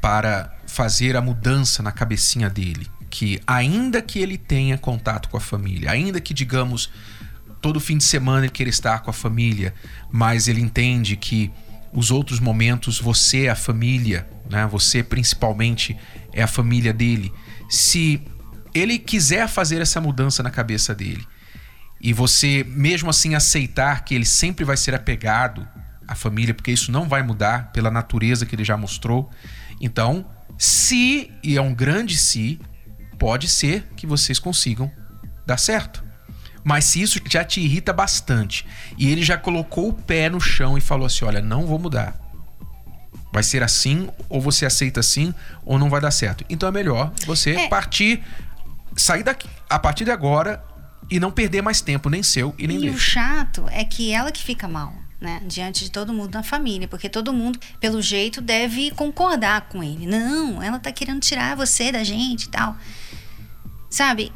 para 0.00 0.54
fazer 0.66 1.16
a 1.16 1.20
mudança 1.20 1.82
na 1.82 1.92
cabecinha 1.92 2.50
dele, 2.50 2.86
que 3.08 3.40
ainda 3.46 4.02
que 4.02 4.18
ele 4.18 4.36
tenha 4.36 4.76
contato 4.76 5.28
com 5.28 5.36
a 5.36 5.40
família, 5.40 5.90
ainda 5.90 6.20
que 6.20 6.34
digamos 6.34 6.90
todo 7.60 7.80
fim 7.80 7.96
de 7.96 8.04
semana 8.04 8.44
ele 8.44 8.52
queira 8.52 8.70
estar 8.70 9.00
com 9.00 9.10
a 9.10 9.12
família, 9.12 9.74
mas 10.10 10.48
ele 10.48 10.60
entende 10.60 11.16
que 11.16 11.50
os 11.92 12.10
outros 12.10 12.38
momentos 12.38 13.00
você 13.00 13.46
é 13.46 13.50
a 13.50 13.56
família, 13.56 14.28
né? 14.50 14.66
Você 14.66 15.02
principalmente 15.02 15.96
é 16.32 16.42
a 16.42 16.46
família 16.46 16.92
dele. 16.92 17.32
Se 17.68 18.20
ele 18.74 18.98
quiser 18.98 19.48
fazer 19.48 19.80
essa 19.80 20.00
mudança 20.00 20.42
na 20.42 20.50
cabeça 20.50 20.94
dele 20.94 21.26
e 22.00 22.12
você 22.12 22.64
mesmo 22.68 23.10
assim 23.10 23.34
aceitar 23.34 24.04
que 24.04 24.14
ele 24.14 24.24
sempre 24.24 24.64
vai 24.64 24.76
ser 24.76 24.94
apegado 24.94 25.66
à 26.06 26.14
família, 26.14 26.54
porque 26.54 26.70
isso 26.70 26.92
não 26.92 27.08
vai 27.08 27.22
mudar 27.22 27.72
pela 27.72 27.90
natureza 27.90 28.46
que 28.46 28.54
ele 28.54 28.64
já 28.64 28.76
mostrou. 28.76 29.30
Então, 29.80 30.26
se, 30.58 31.30
e 31.42 31.56
é 31.56 31.62
um 31.62 31.74
grande 31.74 32.16
se, 32.16 32.60
pode 33.18 33.48
ser 33.48 33.88
que 33.96 34.06
vocês 34.06 34.38
consigam 34.38 34.90
dar 35.44 35.56
certo. 35.56 36.04
Mas 36.62 36.84
se 36.86 37.00
isso 37.00 37.20
já 37.30 37.44
te 37.44 37.60
irrita 37.60 37.92
bastante 37.92 38.66
e 38.98 39.10
ele 39.10 39.22
já 39.22 39.38
colocou 39.38 39.88
o 39.88 39.92
pé 39.92 40.28
no 40.28 40.40
chão 40.40 40.76
e 40.76 40.80
falou 40.80 41.06
assim: 41.06 41.24
olha, 41.24 41.40
não 41.40 41.66
vou 41.66 41.78
mudar. 41.78 42.18
Vai 43.32 43.42
ser 43.42 43.62
assim, 43.62 44.08
ou 44.28 44.40
você 44.40 44.66
aceita 44.66 45.00
assim, 45.00 45.32
ou 45.64 45.78
não 45.78 45.88
vai 45.88 46.00
dar 46.00 46.10
certo. 46.10 46.44
Então 46.48 46.68
é 46.68 46.72
melhor 46.72 47.12
você 47.24 47.52
é. 47.52 47.68
partir 47.68 48.22
sair 48.96 49.22
daqui 49.22 49.48
a 49.68 49.78
partir 49.78 50.04
de 50.04 50.10
agora 50.10 50.62
e 51.10 51.20
não 51.20 51.30
perder 51.30 51.62
mais 51.62 51.80
tempo, 51.80 52.10
nem 52.10 52.22
seu 52.22 52.54
e 52.58 52.66
nem 52.66 52.76
e 52.76 52.80
dele. 52.80 52.92
E 52.92 52.96
o 52.96 52.98
chato 52.98 53.64
é 53.70 53.84
que 53.84 54.12
ela 54.12 54.30
que 54.32 54.42
fica 54.42 54.66
mal. 54.68 54.92
né, 55.20 55.40
diante 55.46 55.84
de 55.84 55.90
todo 55.90 56.12
mundo 56.12 56.34
na 56.34 56.42
família, 56.42 56.86
porque 56.86 57.08
todo 57.08 57.32
mundo, 57.32 57.58
pelo 57.80 58.02
jeito, 58.02 58.40
deve 58.40 58.90
concordar 58.90 59.62
com 59.68 59.82
ele. 59.82 60.06
Não, 60.06 60.62
ela 60.62 60.78
tá 60.78 60.92
querendo 60.92 61.20
tirar 61.20 61.56
você 61.56 61.90
da 61.90 62.04
gente 62.04 62.44
e 62.44 62.48
tal. 62.48 62.76
Sabe? 63.88 64.30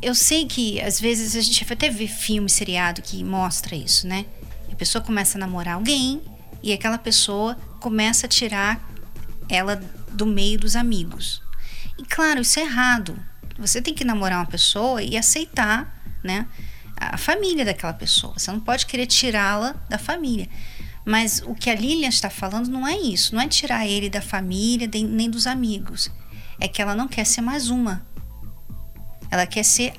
Eu 0.00 0.14
sei 0.14 0.46
que 0.46 0.80
às 0.80 1.00
vezes 1.00 1.34
a 1.34 1.40
gente 1.40 1.72
até 1.72 1.90
vê 1.90 2.06
filme, 2.06 2.48
seriado 2.48 3.02
que 3.02 3.24
mostra 3.24 3.74
isso, 3.74 4.06
né? 4.06 4.24
A 4.70 4.76
pessoa 4.76 5.02
começa 5.02 5.36
a 5.36 5.40
namorar 5.40 5.74
alguém 5.74 6.22
e 6.62 6.72
aquela 6.72 6.98
pessoa 6.98 7.56
começa 7.80 8.26
a 8.26 8.28
tirar 8.28 8.80
ela 9.48 9.76
do 10.12 10.26
meio 10.26 10.58
dos 10.58 10.76
amigos. 10.76 11.42
E 11.98 12.04
claro, 12.04 12.40
isso 12.40 12.58
é 12.60 12.62
errado. 12.62 13.18
Você 13.58 13.80
tem 13.80 13.94
que 13.94 14.04
namorar 14.04 14.38
uma 14.38 14.46
pessoa 14.46 15.02
e 15.02 15.16
aceitar, 15.16 16.02
né? 16.22 16.46
a 16.96 17.16
família 17.16 17.64
daquela 17.64 17.92
pessoa. 17.92 18.34
Você 18.36 18.50
não 18.50 18.60
pode 18.60 18.86
querer 18.86 19.06
tirá-la 19.06 19.74
da 19.88 19.98
família. 19.98 20.48
Mas 21.04 21.42
o 21.44 21.54
que 21.54 21.68
a 21.68 21.74
Lilian 21.74 22.08
está 22.08 22.30
falando 22.30 22.68
não 22.68 22.86
é 22.86 22.96
isso, 22.96 23.34
não 23.34 23.42
é 23.42 23.48
tirar 23.48 23.86
ele 23.86 24.08
da 24.08 24.22
família 24.22 24.88
nem 24.88 25.28
dos 25.28 25.46
amigos. 25.46 26.10
É 26.58 26.66
que 26.66 26.80
ela 26.80 26.94
não 26.94 27.08
quer 27.08 27.26
ser 27.26 27.40
mais 27.40 27.68
uma. 27.68 28.06
Ela 29.30 29.46
quer 29.46 29.64
ser 29.64 29.94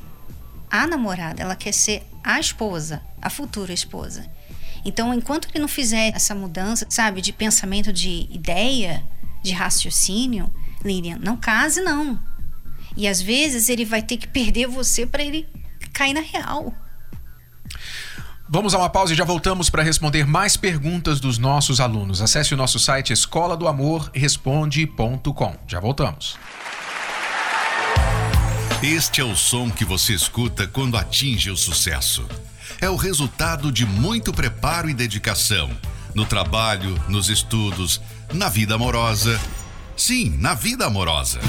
a 0.69 0.87
namorada, 0.87 1.41
ela 1.41 1.55
quer 1.55 1.73
ser 1.73 2.03
a 2.23 2.39
esposa, 2.39 3.01
a 3.21 3.29
futura 3.29 3.71
esposa. 3.71 4.25
Então, 4.83 5.13
enquanto 5.13 5.49
ele 5.49 5.59
não 5.59 5.67
fizer 5.67 6.11
essa 6.15 6.33
mudança, 6.33 6.85
sabe, 6.89 7.21
de 7.21 7.33
pensamento, 7.33 7.91
de 7.91 8.27
ideia, 8.31 9.03
de 9.43 9.51
raciocínio, 9.51 10.51
Lilian, 10.83 11.17
não 11.19 11.37
case 11.37 11.81
não. 11.81 12.19
E 12.95 13.07
às 13.07 13.21
vezes 13.21 13.69
ele 13.69 13.85
vai 13.85 14.01
ter 14.01 14.17
que 14.17 14.27
perder 14.27 14.67
você 14.67 15.05
para 15.05 15.23
ele 15.23 15.47
cair 15.93 16.13
na 16.13 16.21
real. 16.21 16.73
Vamos 18.47 18.75
a 18.75 18.77
uma 18.77 18.89
pausa 18.89 19.11
e 19.11 19.15
já 19.15 19.25
voltamos 19.25 19.71
para 19.71 19.81
responder 19.81 20.25
mais 20.25 20.55
perguntas 20.55 21.19
dos 21.19 21.39
nossos 21.39 21.79
alunos. 21.79 22.21
Acesse 22.21 22.53
o 22.53 22.57
nosso 22.57 22.77
site 22.77 23.11
escola 23.11 23.57
do 23.57 23.67
amor 23.67 24.11
responde.com. 24.13 25.55
Já 25.67 25.79
voltamos. 25.79 26.37
Este 28.83 29.19
é 29.19 29.23
o 29.23 29.35
som 29.35 29.71
que 29.71 29.83
você 29.83 30.13
escuta 30.13 30.67
quando 30.67 30.95
atinge 30.95 31.49
o 31.49 31.57
sucesso. 31.57 32.23
É 32.79 32.87
o 32.87 32.95
resultado 32.95 33.71
de 33.71 33.83
muito 33.83 34.31
preparo 34.31 34.87
e 34.89 34.93
dedicação 34.93 35.71
no 36.13 36.25
trabalho, 36.25 36.95
nos 37.09 37.29
estudos, 37.29 37.99
na 38.31 38.47
vida 38.47 38.75
amorosa. 38.75 39.39
Sim, 39.97 40.37
na 40.37 40.53
vida 40.53 40.85
amorosa. 40.85 41.39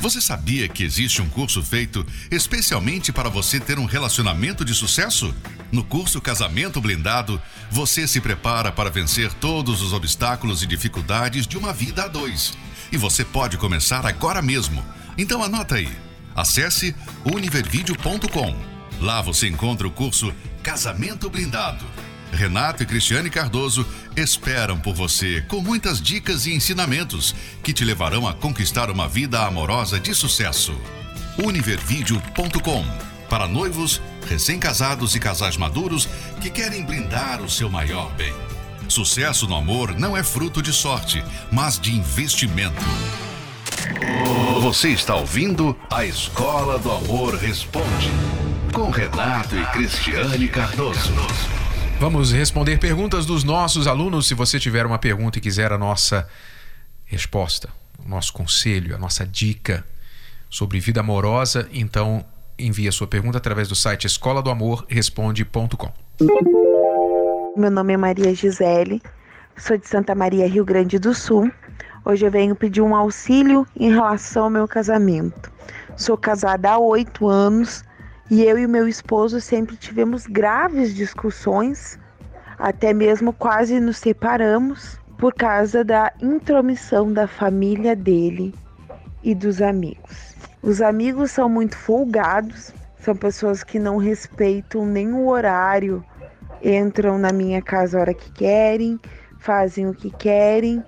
Você 0.00 0.20
sabia 0.20 0.68
que 0.68 0.82
existe 0.82 1.22
um 1.22 1.28
curso 1.28 1.62
feito 1.62 2.04
especialmente 2.30 3.12
para 3.12 3.28
você 3.28 3.60
ter 3.60 3.78
um 3.78 3.84
relacionamento 3.84 4.64
de 4.64 4.74
sucesso? 4.74 5.34
No 5.70 5.84
curso 5.84 6.20
Casamento 6.20 6.80
Blindado, 6.80 7.40
você 7.70 8.06
se 8.06 8.20
prepara 8.20 8.72
para 8.72 8.90
vencer 8.90 9.32
todos 9.34 9.80
os 9.80 9.92
obstáculos 9.92 10.62
e 10.62 10.66
dificuldades 10.66 11.46
de 11.46 11.56
uma 11.56 11.72
vida 11.72 12.04
a 12.04 12.08
dois. 12.08 12.52
E 12.90 12.96
você 12.96 13.24
pode 13.24 13.56
começar 13.56 14.04
agora 14.04 14.42
mesmo. 14.42 14.84
Então 15.16 15.42
anota 15.42 15.76
aí. 15.76 15.90
Acesse 16.34 16.94
univervideo.com. 17.24 18.56
Lá 19.00 19.20
você 19.20 19.48
encontra 19.48 19.86
o 19.86 19.90
curso 19.90 20.32
Casamento 20.62 21.28
Blindado 21.30 21.84
Renato 22.32 22.82
e 22.82 22.86
Cristiane 22.86 23.30
Cardoso 23.30 23.86
esperam 24.16 24.78
por 24.78 24.94
você 24.94 25.42
com 25.42 25.60
muitas 25.60 26.00
dicas 26.00 26.46
e 26.46 26.54
ensinamentos 26.54 27.34
que 27.62 27.72
te 27.72 27.84
levarão 27.84 28.26
a 28.26 28.32
conquistar 28.32 28.90
uma 28.90 29.06
vida 29.06 29.44
amorosa 29.44 30.00
de 30.00 30.14
sucesso. 30.14 30.74
Univervideo.com 31.38 33.12
para 33.32 33.48
noivos, 33.48 33.98
recém-casados 34.28 35.14
e 35.14 35.18
casais 35.18 35.56
maduros 35.56 36.06
que 36.38 36.50
querem 36.50 36.84
blindar 36.84 37.40
o 37.40 37.48
seu 37.48 37.70
maior 37.70 38.12
bem. 38.12 38.34
Sucesso 38.88 39.46
no 39.46 39.56
amor 39.56 39.98
não 39.98 40.14
é 40.14 40.22
fruto 40.22 40.60
de 40.60 40.70
sorte, 40.70 41.24
mas 41.50 41.80
de 41.80 41.94
investimento. 41.94 42.82
Você 44.60 44.88
está 44.90 45.14
ouvindo 45.14 45.74
a 45.90 46.04
Escola 46.04 46.78
do 46.78 46.92
Amor 46.92 47.34
Responde 47.36 48.10
com 48.70 48.90
Renato 48.90 49.56
e 49.56 49.64
Cristiane 49.66 50.48
Cardoso. 50.48 51.12
Vamos 51.98 52.32
responder 52.32 52.78
perguntas 52.78 53.24
dos 53.26 53.44
nossos 53.44 53.86
alunos. 53.86 54.26
Se 54.26 54.34
você 54.34 54.58
tiver 54.58 54.84
uma 54.84 54.98
pergunta 54.98 55.38
e 55.38 55.40
quiser 55.40 55.72
a 55.72 55.78
nossa 55.78 56.28
resposta, 57.04 57.68
o 58.04 58.08
nosso 58.08 58.32
conselho, 58.32 58.94
a 58.94 58.98
nossa 58.98 59.26
dica 59.26 59.84
sobre 60.50 60.80
vida 60.80 61.00
amorosa, 61.00 61.68
então 61.72 62.24
envie 62.58 62.88
a 62.88 62.92
sua 62.92 63.06
pergunta 63.06 63.38
através 63.38 63.68
do 63.68 63.74
site 63.74 64.06
escola 64.06 64.42
do 64.42 64.50
amor 64.50 64.84
responde.com. 64.88 65.92
Meu 67.56 67.70
nome 67.70 67.92
é 67.92 67.96
Maria 67.96 68.34
Gisele, 68.34 69.02
sou 69.56 69.76
de 69.76 69.86
Santa 69.86 70.14
Maria, 70.14 70.48
Rio 70.48 70.64
Grande 70.64 70.98
do 70.98 71.14
Sul. 71.14 71.50
Hoje 72.04 72.26
eu 72.26 72.30
venho 72.30 72.56
pedir 72.56 72.80
um 72.80 72.96
auxílio 72.96 73.66
em 73.76 73.90
relação 73.90 74.44
ao 74.44 74.50
meu 74.50 74.66
casamento. 74.66 75.52
Sou 75.96 76.16
casada 76.16 76.70
há 76.72 76.78
oito 76.78 77.28
anos 77.28 77.84
e 78.32 78.46
eu 78.46 78.58
e 78.58 78.66
meu 78.66 78.88
esposo 78.88 79.42
sempre 79.42 79.76
tivemos 79.76 80.26
graves 80.26 80.94
discussões, 80.94 81.98
até 82.58 82.94
mesmo 82.94 83.30
quase 83.30 83.78
nos 83.78 83.98
separamos 83.98 84.98
por 85.18 85.34
causa 85.34 85.84
da 85.84 86.10
intromissão 86.18 87.12
da 87.12 87.26
família 87.26 87.94
dele 87.94 88.54
e 89.22 89.34
dos 89.34 89.60
amigos. 89.60 90.34
Os 90.62 90.80
amigos 90.80 91.30
são 91.30 91.46
muito 91.46 91.76
folgados, 91.76 92.72
são 93.00 93.14
pessoas 93.14 93.62
que 93.62 93.78
não 93.78 93.98
respeitam 93.98 94.80
o 95.12 95.28
horário, 95.28 96.02
entram 96.64 97.18
na 97.18 97.34
minha 97.34 97.60
casa 97.60 97.98
a 97.98 98.00
hora 98.00 98.14
que 98.14 98.32
querem, 98.32 98.98
fazem 99.40 99.86
o 99.86 99.94
que 99.94 100.08
querem 100.10 100.82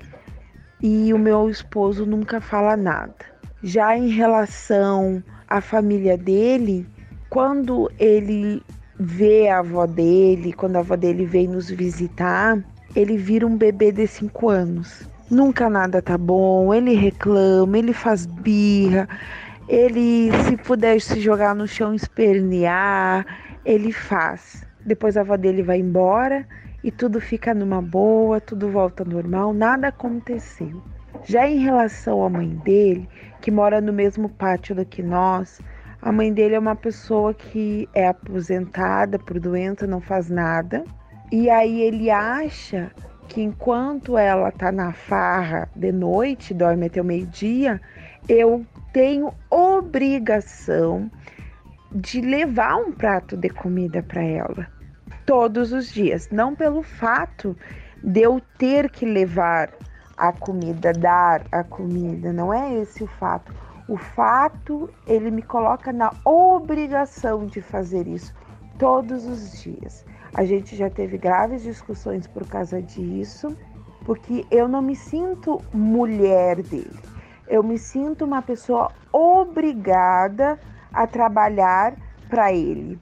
e 0.81 1.13
o 1.13 1.19
meu 1.19 1.51
esposo 1.51 2.07
nunca 2.07 2.41
fala 2.41 2.75
nada. 2.75 3.15
Já 3.63 3.95
em 3.99 4.09
relação 4.09 5.23
à 5.47 5.61
família 5.61 6.17
dele, 6.17 6.89
quando 7.35 7.91
ele 7.99 8.63
vê 8.97 9.49
a 9.49 9.59
avó 9.59 9.87
dele, 9.87 10.53
quando 10.53 10.77
a 10.77 10.79
avó 10.79 10.95
dele 10.95 11.27
vem 11.27 11.49
nos 11.49 11.69
visitar, 11.69 12.63
ele 12.95 13.17
vira 13.17 13.45
um 13.45 13.57
bebê 13.57 13.91
de 13.91 14.07
5 14.07 14.49
anos. 14.49 15.11
Nunca 15.29 15.69
nada 15.69 16.01
tá 16.01 16.17
bom, 16.17 16.73
ele 16.73 16.95
reclama, 16.95 17.77
ele 17.77 17.93
faz 17.93 18.25
birra, 18.25 19.09
ele 19.69 20.31
se 20.45 20.57
puder 20.59 21.01
se 21.01 21.19
jogar 21.19 21.57
no 21.57 21.67
chão 21.67 21.93
espernear, 21.93 23.27
ele 23.65 23.91
faz. 23.91 24.65
Depois 24.87 25.17
a 25.17 25.23
avó 25.23 25.37
dele 25.37 25.65
vai 25.65 25.81
embora 25.81 26.47
e 26.85 26.93
tudo 26.93 27.21
fica 27.21 27.53
numa 27.53 27.83
boa, 27.83 28.41
tudo 28.41 28.71
volta 28.71 29.05
normal, 29.05 29.53
nada 29.53 29.89
aconteceu. 29.89 30.81
Já 31.25 31.49
em 31.49 31.59
relação 31.59 32.25
à 32.25 32.31
mãe 32.31 32.51
dele, 32.65 33.09
que 33.41 33.51
mora 33.51 33.81
no 33.81 33.93
mesmo 33.93 34.29
pátio 34.29 34.73
do 34.73 34.87
que 34.87 35.03
nós, 35.03 35.61
a 36.05 36.13
mãe 36.13 36.31
dele 36.31 36.55
é 36.55 36.59
uma 36.59 36.77
pessoa 36.77 37.33
que 37.33 37.89
é 37.95 38.09
aposentada 38.09 39.19
por 39.19 39.41
doença, 39.41 39.87
não 39.87 40.03
faz 40.03 40.29
nada. 40.29 40.85
E 41.33 41.49
aí 41.49 41.81
ele 41.81 42.11
acha 42.11 42.93
que 43.27 43.41
enquanto 43.41 44.19
ela 44.19 44.53
tá 44.53 44.71
na 44.71 44.93
farra 44.93 45.67
de 45.75 45.91
noite, 45.91 46.53
dorme 46.53 46.89
até 46.89 47.01
o 47.01 47.05
meio-dia, 47.05 47.81
eu 48.29 48.67
tenho 48.93 49.33
obrigação 49.49 51.11
de 51.91 52.21
levar 52.21 52.77
um 52.77 52.93
prato 52.93 53.35
de 53.35 53.49
comida 53.49 54.03
para 54.03 54.23
ela 54.23 54.67
todos 55.25 55.73
os 55.73 55.91
dias, 55.91 56.29
não 56.31 56.55
pelo 56.55 56.83
fato 56.83 57.57
de 58.03 58.21
eu 58.21 58.43
ter 58.59 58.91
que 58.91 59.07
levar 59.07 59.71
a 60.19 60.31
comida, 60.33 60.93
dar 60.93 61.47
a 61.51 61.65
comida, 61.65 62.31
não 62.31 62.53
é 62.53 62.75
esse 62.75 63.03
o 63.03 63.07
fato. 63.07 63.55
O 63.87 63.97
fato, 63.97 64.89
ele 65.07 65.31
me 65.31 65.43
coloca 65.43 65.93
na 65.93 66.11
obrigação 66.25 67.45
de 67.47 67.61
fazer 67.61 68.07
isso 68.07 68.35
todos 68.79 69.27
os 69.27 69.61
dias. 69.63 70.05
A 70.35 70.45
gente 70.45 70.75
já 70.75 70.89
teve 70.89 71.19
graves 71.19 71.63
discussões 71.63 72.27
por 72.27 72.47
causa 72.47 72.81
disso, 72.81 73.57
porque 74.05 74.47
eu 74.51 74.67
não 74.67 74.81
me 74.81 74.97
sinto 74.97 75.61
mulher 75.73 76.63
dele. 76.63 76.99
Eu 77.47 77.63
me 77.63 77.79
sinto 77.79 78.25
uma 78.25 78.41
pessoa 78.41 78.91
obrigada 79.13 80.59
a 80.93 81.07
trabalhar 81.07 81.95
para 82.29 82.53
ele. 82.53 82.99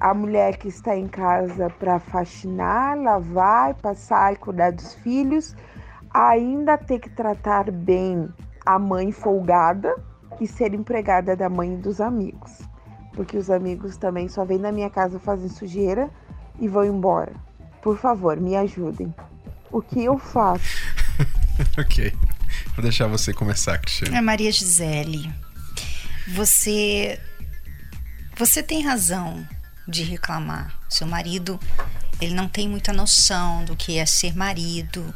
A 0.00 0.12
mulher 0.12 0.56
que 0.56 0.68
está 0.68 0.96
em 0.96 1.06
casa 1.06 1.70
para 1.78 2.00
faxinar, 2.00 2.98
lavar, 2.98 3.74
passar 3.74 4.32
e 4.32 4.36
cuidar 4.36 4.72
dos 4.72 4.94
filhos, 4.96 5.54
ainda 6.12 6.76
ter 6.76 6.98
que 6.98 7.10
tratar 7.10 7.70
bem 7.70 8.28
a 8.66 8.78
mãe 8.78 9.12
folgada, 9.12 9.94
e 10.40 10.46
ser 10.46 10.74
empregada 10.74 11.36
da 11.36 11.48
mãe 11.48 11.74
e 11.74 11.76
dos 11.76 12.00
amigos. 12.00 12.52
Porque 13.14 13.36
os 13.36 13.50
amigos 13.50 13.96
também 13.96 14.28
só 14.28 14.44
vêm 14.44 14.58
na 14.58 14.70
minha 14.70 14.90
casa 14.90 15.18
fazem 15.18 15.48
sujeira 15.48 16.10
e 16.58 16.68
vão 16.68 16.84
embora. 16.84 17.32
Por 17.82 17.98
favor, 17.98 18.38
me 18.38 18.56
ajudem. 18.56 19.14
O 19.70 19.80
que 19.80 20.04
eu 20.04 20.18
faço? 20.18 20.64
ok. 21.78 22.12
Vou 22.74 22.82
deixar 22.82 23.06
você 23.06 23.32
começar, 23.32 23.78
Cristiane. 23.78 24.14
É 24.14 24.20
Maria 24.20 24.52
Gisele. 24.52 25.32
Você 26.34 27.18
você 28.36 28.62
tem 28.62 28.82
razão 28.82 29.46
de 29.88 30.02
reclamar. 30.02 30.78
Seu 30.88 31.06
marido 31.06 31.58
ele 32.20 32.34
não 32.34 32.48
tem 32.48 32.68
muita 32.68 32.92
noção 32.92 33.64
do 33.64 33.76
que 33.76 33.98
é 33.98 34.06
ser 34.06 34.36
marido, 34.36 35.14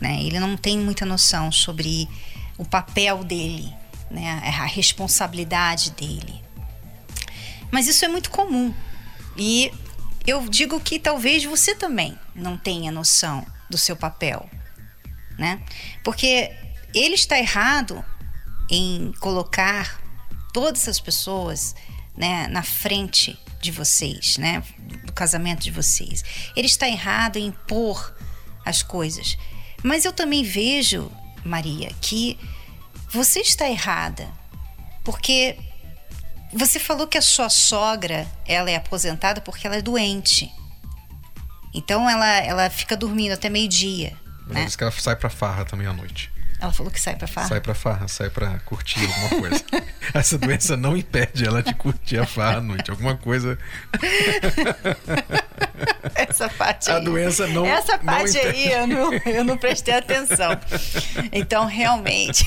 né? 0.00 0.22
Ele 0.22 0.38
não 0.38 0.56
tem 0.56 0.78
muita 0.78 1.06
noção 1.06 1.50
sobre 1.50 2.08
o 2.56 2.64
papel 2.64 3.24
dele, 3.24 3.72
né? 4.10 4.40
A 4.58 4.66
responsabilidade 4.66 5.90
dele. 5.92 6.42
Mas 7.70 7.88
isso 7.88 8.04
é 8.04 8.08
muito 8.08 8.30
comum. 8.30 8.72
E 9.36 9.72
eu 10.26 10.48
digo 10.48 10.80
que 10.80 10.98
talvez 10.98 11.44
você 11.44 11.74
também 11.74 12.18
não 12.34 12.56
tenha 12.56 12.92
noção 12.92 13.44
do 13.68 13.76
seu 13.76 13.96
papel, 13.96 14.48
né? 15.38 15.60
Porque 16.02 16.50
ele 16.94 17.14
está 17.14 17.38
errado 17.38 18.04
em 18.70 19.12
colocar 19.20 20.00
todas 20.52 20.86
as 20.88 21.00
pessoas, 21.00 21.74
né, 22.16 22.46
na 22.46 22.62
frente 22.62 23.38
de 23.60 23.72
vocês, 23.72 24.38
né, 24.38 24.62
do 25.04 25.12
casamento 25.12 25.62
de 25.62 25.70
vocês. 25.70 26.22
Ele 26.54 26.66
está 26.66 26.88
errado 26.88 27.36
em 27.36 27.46
impor 27.46 28.14
as 28.64 28.82
coisas. 28.82 29.36
Mas 29.82 30.04
eu 30.04 30.12
também 30.12 30.44
vejo, 30.44 31.10
Maria, 31.44 31.90
que 32.00 32.38
você 33.10 33.40
está 33.40 33.68
errada, 33.68 34.28
porque 35.04 35.56
você 36.52 36.78
falou 36.78 37.06
que 37.06 37.18
a 37.18 37.22
sua 37.22 37.48
sogra, 37.48 38.26
ela 38.46 38.70
é 38.70 38.76
aposentada 38.76 39.40
porque 39.40 39.66
ela 39.66 39.76
é 39.76 39.82
doente. 39.82 40.50
Então 41.72 42.08
ela, 42.08 42.38
ela 42.38 42.70
fica 42.70 42.96
dormindo 42.96 43.32
até 43.32 43.48
meio-dia. 43.48 44.16
Né? 44.46 44.66
Que 44.76 44.84
ela 44.84 44.92
sai 44.92 45.16
pra 45.16 45.28
farra 45.28 45.64
também 45.64 45.86
à 45.86 45.92
noite. 45.92 46.30
Ela 46.64 46.72
falou 46.72 46.90
que 46.90 46.98
sai 46.98 47.14
pra 47.14 47.28
farra? 47.28 47.48
Sai 47.48 47.60
pra 47.60 47.74
farra, 47.74 48.08
sai 48.08 48.30
pra 48.30 48.58
curtir 48.60 49.00
alguma 49.04 49.40
coisa. 49.42 49.64
Essa 50.14 50.38
doença 50.38 50.76
não 50.78 50.96
impede 50.96 51.44
ela 51.44 51.62
de 51.62 51.74
curtir 51.74 52.16
a 52.16 52.24
farra 52.24 52.56
à 52.56 52.60
noite. 52.62 52.90
Alguma 52.90 53.16
coisa. 53.16 53.58
Essa 56.14 56.48
parte 56.48 56.90
aí. 56.90 56.96
A 56.96 57.00
doença 57.00 57.46
não. 57.48 57.66
Essa 57.66 57.98
parte 57.98 58.38
não 58.38 58.50
aí 58.50 58.72
eu 58.72 58.86
não, 58.86 59.12
eu 59.26 59.44
não 59.44 59.58
prestei 59.58 59.92
atenção. 59.92 60.58
Então, 61.30 61.66
realmente. 61.66 62.46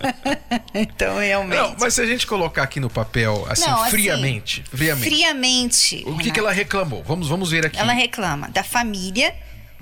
então, 0.72 1.18
realmente. 1.18 1.58
Não, 1.58 1.76
mas 1.78 1.92
se 1.92 2.00
a 2.00 2.06
gente 2.06 2.26
colocar 2.26 2.62
aqui 2.62 2.80
no 2.80 2.88
papel, 2.88 3.46
assim, 3.50 3.66
Não, 3.66 3.82
assim, 3.82 3.90
friamente, 3.90 4.64
friamente. 4.70 5.04
Friamente. 5.04 6.04
O 6.06 6.16
que, 6.16 6.30
que 6.30 6.40
ela 6.40 6.52
reclamou? 6.52 7.04
Vamos, 7.04 7.28
vamos 7.28 7.50
ver 7.50 7.66
aqui. 7.66 7.78
Ela 7.78 7.92
reclama 7.92 8.48
da 8.48 8.64
família 8.64 9.34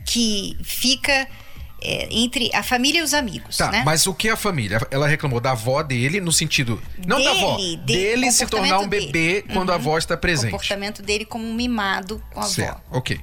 que 0.04 0.58
fica 0.64 1.28
é, 1.82 2.08
entre 2.10 2.50
a 2.54 2.62
família 2.62 3.00
e 3.00 3.02
os 3.02 3.12
amigos, 3.14 3.56
Tá, 3.56 3.70
né? 3.70 3.82
mas 3.84 4.06
o 4.06 4.14
que 4.14 4.28
a 4.28 4.36
família? 4.36 4.80
Ela 4.90 5.06
reclamou 5.08 5.40
da 5.40 5.52
avó 5.52 5.82
dele, 5.82 6.20
no 6.20 6.30
sentido. 6.32 6.80
Não 7.06 7.22
da 7.22 7.30
avó, 7.30 7.56
Dele, 7.56 7.76
de- 7.76 7.82
dele 7.92 8.32
se 8.32 8.46
tornar 8.46 8.78
um 8.78 8.88
bebê 8.88 9.12
dele. 9.12 9.42
quando 9.52 9.70
a 9.70 9.74
Uhum. 9.74 9.80
avó 9.80 9.98
está 9.98 10.14
O 10.14 10.18
presente. 10.18 10.50
comportamento 10.52 11.02
dele 11.02 11.24
como 11.24 11.44
um 11.44 11.54
mimado 11.54 12.22
com 12.32 12.40
a 12.40 12.44
avó. 12.44 12.52
Certo, 12.52 12.80
ok. 12.90 13.20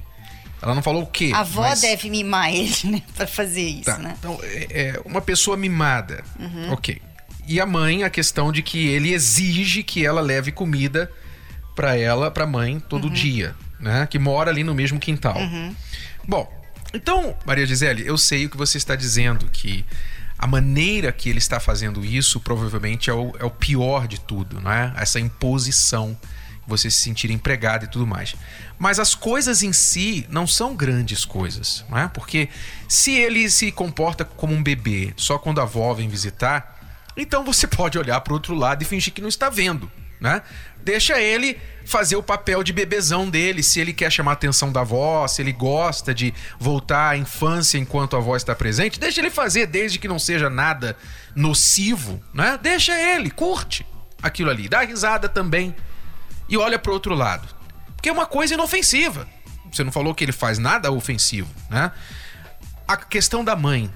Ela 0.62 0.74
não 0.74 0.82
falou 0.82 1.02
o 1.02 1.06
quê? 1.06 1.30
A 1.34 1.40
avó 1.40 1.62
mas- 1.62 1.80
deve 1.80 2.10
mimar 2.10 2.52
ele, 2.54 2.70
né? 2.84 3.02
Pra 3.16 3.26
fazer 3.26 3.62
isso, 3.66 3.84
Tá, 3.84 3.96
né? 3.98 4.14
então, 4.18 4.38
é, 4.42 4.66
é 4.96 5.00
uma 5.06 5.22
pessoa 5.22 5.56
mimada. 5.56 6.22
Uhum. 6.38 6.72
Ok. 6.72 7.00
E 7.48 7.58
a 7.60 7.64
mãe, 7.66 8.04
a 8.04 8.10
questão 8.10 8.52
de 8.52 8.62
que 8.62 8.86
ele 8.88 9.12
exige 9.12 9.82
que 9.82 10.04
ela 10.04 10.20
leve 10.20 10.52
comida 10.52 11.10
pra 11.74 11.96
ela, 11.96 12.30
pra 12.30 12.46
mãe, 12.46 12.78
todo 12.78 13.04
Uhum. 13.04 13.10
dia, 13.12 13.56
né? 13.80 14.06
Que 14.08 14.18
mora 14.18 14.50
ali 14.50 14.62
no 14.62 14.74
mesmo 14.74 15.00
quintal. 15.00 15.36
Bom, 16.28 16.46
então, 16.92 17.36
Maria 17.44 17.66
Gisele, 17.66 18.06
eu 18.06 18.18
sei 18.18 18.46
o 18.46 18.50
que 18.50 18.56
você 18.56 18.78
está 18.78 18.96
dizendo, 18.96 19.46
que 19.50 19.84
a 20.38 20.46
maneira 20.46 21.12
que 21.12 21.28
ele 21.28 21.38
está 21.38 21.60
fazendo 21.60 22.04
isso 22.04 22.40
provavelmente 22.40 23.10
é 23.10 23.12
o, 23.12 23.34
é 23.38 23.44
o 23.44 23.50
pior 23.50 24.08
de 24.08 24.18
tudo, 24.18 24.60
não 24.60 24.72
é? 24.72 24.92
Essa 24.96 25.20
imposição, 25.20 26.18
você 26.66 26.90
se 26.90 27.02
sentir 27.02 27.30
empregado 27.30 27.84
e 27.84 27.88
tudo 27.88 28.06
mais. 28.06 28.34
Mas 28.78 28.98
as 28.98 29.14
coisas 29.14 29.62
em 29.62 29.72
si 29.72 30.26
não 30.30 30.46
são 30.46 30.74
grandes 30.74 31.26
coisas, 31.26 31.84
não 31.90 31.98
é? 31.98 32.08
Porque 32.08 32.48
se 32.88 33.12
ele 33.12 33.50
se 33.50 33.70
comporta 33.70 34.24
como 34.24 34.54
um 34.54 34.62
bebê 34.62 35.12
só 35.16 35.38
quando 35.38 35.60
a 35.60 35.64
avó 35.64 35.92
vem 35.92 36.08
visitar, 36.08 36.78
então 37.14 37.44
você 37.44 37.66
pode 37.68 37.98
olhar 37.98 38.20
para 38.22 38.32
outro 38.32 38.54
lado 38.54 38.82
e 38.82 38.86
fingir 38.86 39.12
que 39.12 39.20
não 39.20 39.28
está 39.28 39.50
vendo, 39.50 39.92
né? 40.20 40.42
Deixa 40.82 41.20
ele 41.20 41.58
fazer 41.84 42.16
o 42.16 42.22
papel 42.22 42.62
de 42.62 42.72
bebezão 42.72 43.28
dele, 43.28 43.62
se 43.62 43.80
ele 43.80 43.92
quer 43.92 44.10
chamar 44.10 44.32
a 44.32 44.34
atenção 44.34 44.70
da 44.70 44.80
avó, 44.80 45.26
se 45.26 45.42
ele 45.42 45.52
gosta 45.52 46.14
de 46.14 46.32
voltar 46.58 47.10
à 47.10 47.16
infância 47.16 47.78
enquanto 47.78 48.14
a 48.14 48.18
avó 48.18 48.36
está 48.36 48.54
presente, 48.54 49.00
deixa 49.00 49.20
ele 49.20 49.30
fazer 49.30 49.66
desde 49.66 49.98
que 49.98 50.06
não 50.06 50.18
seja 50.18 50.48
nada 50.48 50.96
nocivo, 51.34 52.22
né? 52.32 52.58
Deixa 52.62 52.92
ele, 52.92 53.30
curte 53.30 53.86
aquilo 54.22 54.50
ali, 54.50 54.68
dá 54.68 54.82
risada 54.82 55.28
também 55.28 55.74
e 56.48 56.56
olha 56.56 56.78
pro 56.78 56.92
outro 56.92 57.14
lado. 57.14 57.48
Porque 57.96 58.08
é 58.08 58.12
uma 58.12 58.26
coisa 58.26 58.54
inofensiva. 58.54 59.26
Você 59.70 59.84
não 59.84 59.92
falou 59.92 60.14
que 60.14 60.24
ele 60.24 60.32
faz 60.32 60.58
nada 60.58 60.90
ofensivo, 60.90 61.52
né? 61.68 61.92
A 62.86 62.96
questão 62.96 63.44
da 63.44 63.54
mãe. 63.54 63.90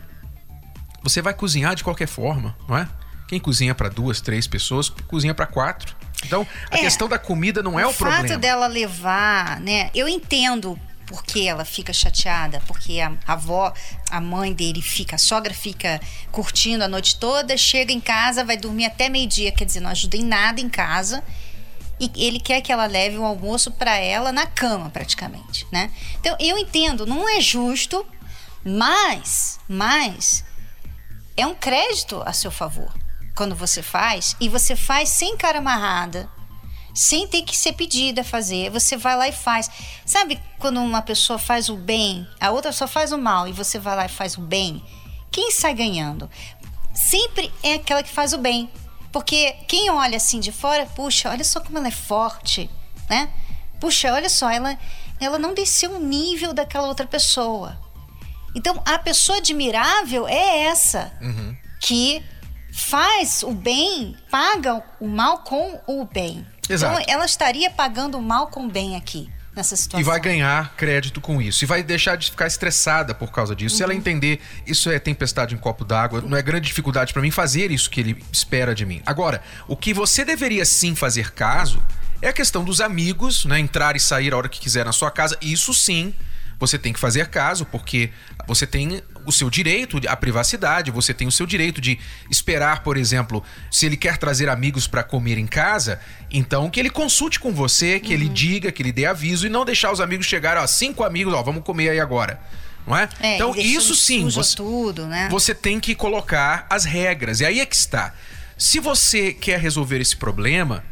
Você 1.02 1.20
vai 1.20 1.34
cozinhar 1.34 1.74
de 1.74 1.82
qualquer 1.84 2.06
forma, 2.06 2.56
não 2.68 2.78
é? 2.78 2.88
Quem 3.26 3.40
cozinha 3.40 3.74
para 3.74 3.88
duas, 3.88 4.20
três 4.20 4.46
pessoas, 4.46 4.88
cozinha 4.88 5.34
para 5.34 5.46
quatro. 5.46 5.96
Então, 6.24 6.46
a 6.70 6.76
É. 6.76 6.80
questão 6.80 7.08
da 7.08 7.18
comida 7.18 7.62
não 7.62 7.78
é 7.78 7.86
o, 7.86 7.90
o 7.90 7.92
fato 7.92 8.12
problema. 8.12 8.38
dela 8.38 8.66
levar, 8.66 9.60
né? 9.60 9.90
Eu 9.94 10.08
entendo 10.08 10.78
porque 11.06 11.40
ela 11.42 11.64
fica 11.66 11.92
chateada, 11.92 12.62
porque 12.66 12.98
a, 13.00 13.12
a 13.26 13.34
avó, 13.34 13.72
a 14.10 14.20
mãe 14.20 14.52
dele 14.54 14.80
fica, 14.80 15.16
a 15.16 15.18
sogra 15.18 15.52
fica 15.52 16.00
curtindo 16.32 16.82
a 16.82 16.88
noite 16.88 17.18
toda, 17.18 17.56
chega 17.58 17.92
em 17.92 18.00
casa, 18.00 18.42
vai 18.42 18.56
dormir 18.56 18.86
até 18.86 19.08
meio-dia, 19.10 19.52
quer 19.52 19.66
dizer, 19.66 19.80
não 19.80 19.90
ajuda 19.90 20.16
em 20.16 20.24
nada 20.24 20.60
em 20.60 20.68
casa. 20.68 21.22
E 22.00 22.10
ele 22.16 22.40
quer 22.40 22.60
que 22.62 22.72
ela 22.72 22.86
leve 22.86 23.16
o 23.18 23.24
almoço 23.24 23.70
para 23.70 23.96
ela 23.98 24.32
na 24.32 24.46
cama, 24.46 24.90
praticamente, 24.90 25.66
né? 25.70 25.90
Então, 26.18 26.34
eu 26.40 26.56
entendo, 26.58 27.06
não 27.06 27.28
é 27.28 27.40
justo, 27.40 28.04
mas, 28.64 29.60
mas 29.68 30.44
é 31.36 31.46
um 31.46 31.54
crédito 31.54 32.22
a 32.24 32.32
seu 32.32 32.50
favor 32.50 32.90
quando 33.34 33.54
você 33.54 33.82
faz 33.82 34.36
e 34.40 34.48
você 34.48 34.76
faz 34.76 35.08
sem 35.08 35.36
cara 35.36 35.58
amarrada, 35.58 36.28
sem 36.94 37.26
ter 37.26 37.42
que 37.42 37.56
ser 37.56 37.72
pedida 37.72 38.20
a 38.20 38.24
fazer. 38.24 38.70
Você 38.70 38.96
vai 38.96 39.16
lá 39.16 39.28
e 39.28 39.32
faz. 39.32 39.70
Sabe 40.06 40.40
quando 40.58 40.80
uma 40.80 41.02
pessoa 41.02 41.38
faz 41.38 41.68
o 41.68 41.76
bem, 41.76 42.26
a 42.40 42.50
outra 42.50 42.72
só 42.72 42.86
faz 42.86 43.12
o 43.12 43.18
mal 43.18 43.48
e 43.48 43.52
você 43.52 43.78
vai 43.78 43.96
lá 43.96 44.06
e 44.06 44.08
faz 44.08 44.38
o 44.38 44.40
bem? 44.40 44.82
Quem 45.30 45.50
sai 45.50 45.74
ganhando? 45.74 46.30
Sempre 46.94 47.52
é 47.62 47.74
aquela 47.74 48.02
que 48.02 48.10
faz 48.10 48.32
o 48.32 48.38
bem. 48.38 48.70
Porque 49.10 49.52
quem 49.68 49.90
olha 49.90 50.16
assim 50.16 50.40
de 50.40 50.50
fora, 50.50 50.86
puxa, 50.86 51.30
olha 51.30 51.44
só 51.44 51.60
como 51.60 51.78
ela 51.78 51.88
é 51.88 51.92
forte, 51.92 52.70
né? 53.08 53.32
Puxa, 53.80 54.12
olha 54.12 54.28
só, 54.28 54.50
ela, 54.50 54.78
ela 55.20 55.38
não 55.38 55.54
desceu 55.54 55.92
o 55.92 56.00
nível 56.00 56.52
daquela 56.52 56.88
outra 56.88 57.06
pessoa. 57.06 57.78
Então, 58.56 58.80
a 58.84 58.98
pessoa 58.98 59.38
admirável 59.38 60.26
é 60.28 60.60
essa 60.62 61.12
que 61.80 62.24
faz 62.74 63.44
o 63.44 63.52
bem, 63.52 64.16
paga 64.28 64.82
o 65.00 65.06
mal 65.06 65.38
com 65.38 65.80
o 65.86 66.04
bem. 66.04 66.44
Exato. 66.68 67.00
Então, 67.00 67.14
ela 67.14 67.24
estaria 67.24 67.70
pagando 67.70 68.18
o 68.18 68.22
mal 68.22 68.48
com 68.48 68.66
o 68.66 68.68
bem 68.68 68.96
aqui, 68.96 69.30
nessa 69.54 69.76
situação. 69.76 70.00
E 70.00 70.02
vai 70.02 70.18
ganhar 70.18 70.74
crédito 70.74 71.20
com 71.20 71.40
isso. 71.40 71.62
E 71.62 71.66
vai 71.66 71.84
deixar 71.84 72.16
de 72.16 72.30
ficar 72.32 72.48
estressada 72.48 73.14
por 73.14 73.30
causa 73.30 73.54
disso. 73.54 73.76
Se 73.76 73.82
Uhum. 73.84 73.90
ela 73.90 73.94
entender 73.94 74.40
isso 74.66 74.90
é 74.90 74.98
tempestade 74.98 75.54
em 75.54 75.58
copo 75.58 75.84
d'água, 75.84 76.20
não 76.20 76.36
é 76.36 76.42
grande 76.42 76.66
dificuldade 76.66 77.12
pra 77.12 77.22
mim 77.22 77.30
fazer 77.30 77.70
isso 77.70 77.88
que 77.88 78.00
ele 78.00 78.24
espera 78.32 78.74
de 78.74 78.84
mim. 78.84 79.00
Agora, 79.06 79.40
o 79.68 79.76
que 79.76 79.94
você 79.94 80.24
deveria 80.24 80.64
sim 80.64 80.96
fazer 80.96 81.30
caso 81.32 81.80
é 82.20 82.28
a 82.28 82.32
questão 82.32 82.64
dos 82.64 82.80
amigos, 82.80 83.44
né? 83.44 83.60
Entrar 83.60 83.94
e 83.94 84.00
sair 84.00 84.32
a 84.32 84.36
hora 84.36 84.48
que 84.48 84.58
quiser 84.58 84.84
na 84.84 84.92
sua 84.92 85.12
casa. 85.12 85.38
Isso 85.40 85.72
sim. 85.72 86.12
Você 86.58 86.78
tem 86.78 86.92
que 86.92 87.00
fazer 87.00 87.28
caso, 87.28 87.64
porque 87.66 88.10
você 88.46 88.66
tem 88.66 89.02
o 89.26 89.32
seu 89.32 89.50
direito 89.50 90.00
à 90.08 90.16
privacidade, 90.16 90.90
você 90.90 91.12
tem 91.12 91.26
o 91.26 91.32
seu 91.32 91.46
direito 91.46 91.80
de 91.80 91.98
esperar, 92.30 92.82
por 92.82 92.96
exemplo, 92.96 93.42
se 93.70 93.86
ele 93.86 93.96
quer 93.96 94.16
trazer 94.16 94.48
amigos 94.48 94.86
para 94.86 95.02
comer 95.02 95.38
em 95.38 95.46
casa, 95.46 96.00
então 96.30 96.70
que 96.70 96.78
ele 96.78 96.90
consulte 96.90 97.40
com 97.40 97.52
você, 97.52 97.98
que 97.98 98.12
ele 98.12 98.28
diga, 98.28 98.70
que 98.70 98.82
ele 98.82 98.92
dê 98.92 99.06
aviso 99.06 99.46
e 99.46 99.50
não 99.50 99.64
deixar 99.64 99.92
os 99.92 100.00
amigos 100.00 100.26
chegarem, 100.26 100.62
ó, 100.62 100.66
cinco 100.66 101.04
amigos, 101.04 101.32
ó, 101.32 101.42
vamos 101.42 101.62
comer 101.64 101.90
aí 101.90 102.00
agora. 102.00 102.40
Não 102.86 102.96
é? 102.96 103.08
É, 103.20 103.34
então, 103.36 103.54
isso 103.56 103.94
sim, 103.94 104.28
você, 104.28 104.56
tudo, 104.56 105.06
né? 105.06 105.28
você 105.30 105.54
tem 105.54 105.80
que 105.80 105.94
colocar 105.94 106.66
as 106.68 106.84
regras. 106.84 107.40
E 107.40 107.46
aí 107.46 107.60
é 107.60 107.66
que 107.66 107.74
está. 107.74 108.12
Se 108.58 108.78
você 108.78 109.32
quer 109.32 109.58
resolver 109.58 110.00
esse 110.00 110.16
problema, 110.16 110.84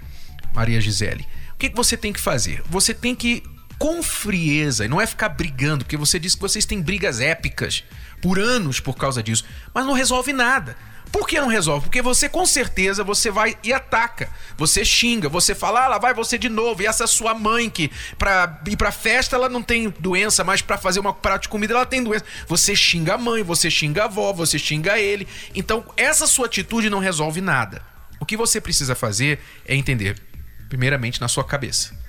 Maria 0.55 0.81
Gisele, 0.81 1.27
o 1.53 1.59
que 1.59 1.69
você 1.69 1.97
tem 1.97 2.13
que 2.13 2.21
fazer? 2.21 2.63
Você 2.71 2.95
tem 2.95 3.15
que, 3.15 3.43
com 3.83 4.01
frieza, 4.01 4.85
e 4.85 4.89
não 4.89 5.01
é 5.01 5.07
ficar 5.09 5.29
brigando, 5.29 5.85
porque 5.85 5.97
você 5.97 6.17
disse 6.17 6.37
que 6.37 6.43
vocês 6.43 6.65
têm 6.65 6.81
brigas 6.81 7.19
épicas 7.19 7.83
por 8.21 8.39
anos 8.39 8.79
por 8.79 8.95
causa 8.95 9.21
disso, 9.21 9.45
mas 9.75 9.85
não 9.85 9.93
resolve 9.93 10.33
nada. 10.33 10.77
Por 11.11 11.27
que 11.27 11.41
não 11.41 11.49
resolve? 11.49 11.87
Porque 11.87 12.01
você 12.01 12.29
com 12.29 12.47
certeza 12.47 13.03
você 13.03 13.29
vai 13.29 13.59
e 13.61 13.73
ataca. 13.73 14.31
Você 14.57 14.85
xinga, 14.85 15.29
você 15.29 15.53
fala, 15.53 15.85
ah, 15.85 15.89
lá 15.89 15.99
vai 15.99 16.15
você 16.15 16.39
de 16.39 16.49
novo. 16.49 16.81
E 16.81 16.87
essa 16.87 17.09
sua 17.09 17.35
mãe 17.35 17.69
que 17.69 17.91
pra 18.17 18.63
ir 18.69 18.77
pra 18.77 18.93
festa 18.93 19.35
ela 19.35 19.49
não 19.49 19.65
tem 19.65 19.93
doença, 19.99 20.45
mas 20.45 20.63
pra 20.63 20.79
fazer 20.79 21.01
uma 21.01 21.13
prato 21.13 21.43
de 21.43 21.49
comida 21.49 21.75
ela 21.75 21.85
tem 21.85 22.05
doença. 22.05 22.25
Você 22.47 22.77
xinga 22.77 23.15
a 23.15 23.19
mãe, 23.19 23.43
você 23.43 23.69
xinga 23.69 24.03
a 24.03 24.05
avó, 24.05 24.33
você 24.33 24.61
xinga 24.61 24.97
ele. 24.97 25.27
Então 25.57 25.85
essa 25.97 26.29
sua 26.29 26.47
atitude 26.47 26.89
não 26.89 27.01
resolve 27.01 27.41
nada. 27.41 27.83
O 28.21 28.25
que 28.25 28.37
você 28.37 28.61
precisa 28.61 28.95
fazer 28.95 29.41
é 29.67 29.75
entender, 29.75 30.23
primeiramente 30.69 31.21
na 31.21 31.27
sua 31.27 31.43
cabeça. 31.43 32.01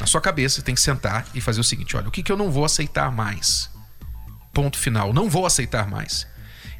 Na 0.00 0.06
sua 0.06 0.20
cabeça, 0.20 0.56
você 0.56 0.62
tem 0.62 0.74
que 0.74 0.80
sentar 0.80 1.26
e 1.34 1.40
fazer 1.40 1.60
o 1.60 1.64
seguinte: 1.64 1.96
olha, 1.96 2.08
o 2.08 2.10
que, 2.10 2.22
que 2.22 2.30
eu 2.30 2.36
não 2.36 2.50
vou 2.50 2.64
aceitar 2.64 3.10
mais? 3.10 3.70
Ponto 4.52 4.78
final. 4.78 5.12
Não 5.12 5.28
vou 5.28 5.46
aceitar 5.46 5.88
mais. 5.88 6.26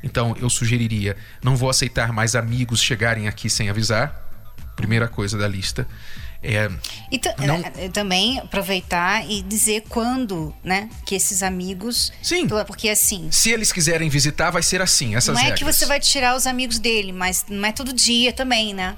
Então, 0.03 0.37
eu 0.41 0.49
sugeriria: 0.49 1.17
não 1.43 1.57
vou 1.57 1.69
aceitar 1.69 2.13
mais 2.13 2.35
amigos 2.37 2.81
chegarem 2.81 3.29
aqui 3.29 3.51
sem 3.51 3.69
avisar. 3.69 4.27
Primeira 4.77 5.09
coisa 5.09 5.37
da 5.37 5.49
lista. 5.49 5.87
É, 6.41 6.71
e 7.11 7.21
não... 7.45 7.57
É, 7.57 7.87
é, 7.87 7.89
também 7.89 8.39
aproveitar 8.39 9.29
e 9.29 9.43
dizer 9.43 9.83
quando, 9.89 10.55
né, 10.63 10.89
que 11.05 11.17
esses 11.17 11.43
amigos. 11.43 12.13
Sim. 12.23 12.47
Porque 12.65 12.89
assim. 12.89 13.29
Se 13.33 13.51
eles 13.51 13.73
quiserem 13.73 14.09
visitar, 14.09 14.51
vai 14.51 14.63
ser 14.63 14.81
assim. 14.81 15.17
Essas 15.17 15.35
não 15.35 15.41
é 15.41 15.45
regras. 15.47 15.59
que 15.59 15.65
você 15.65 15.85
vai 15.85 15.99
tirar 15.99 16.37
os 16.37 16.47
amigos 16.47 16.79
dele, 16.79 17.13
mas 17.13 17.45
não 17.49 17.69
é 17.69 17.73
todo 17.73 17.93
dia 17.93 18.33
também, 18.33 18.73
né? 18.73 18.97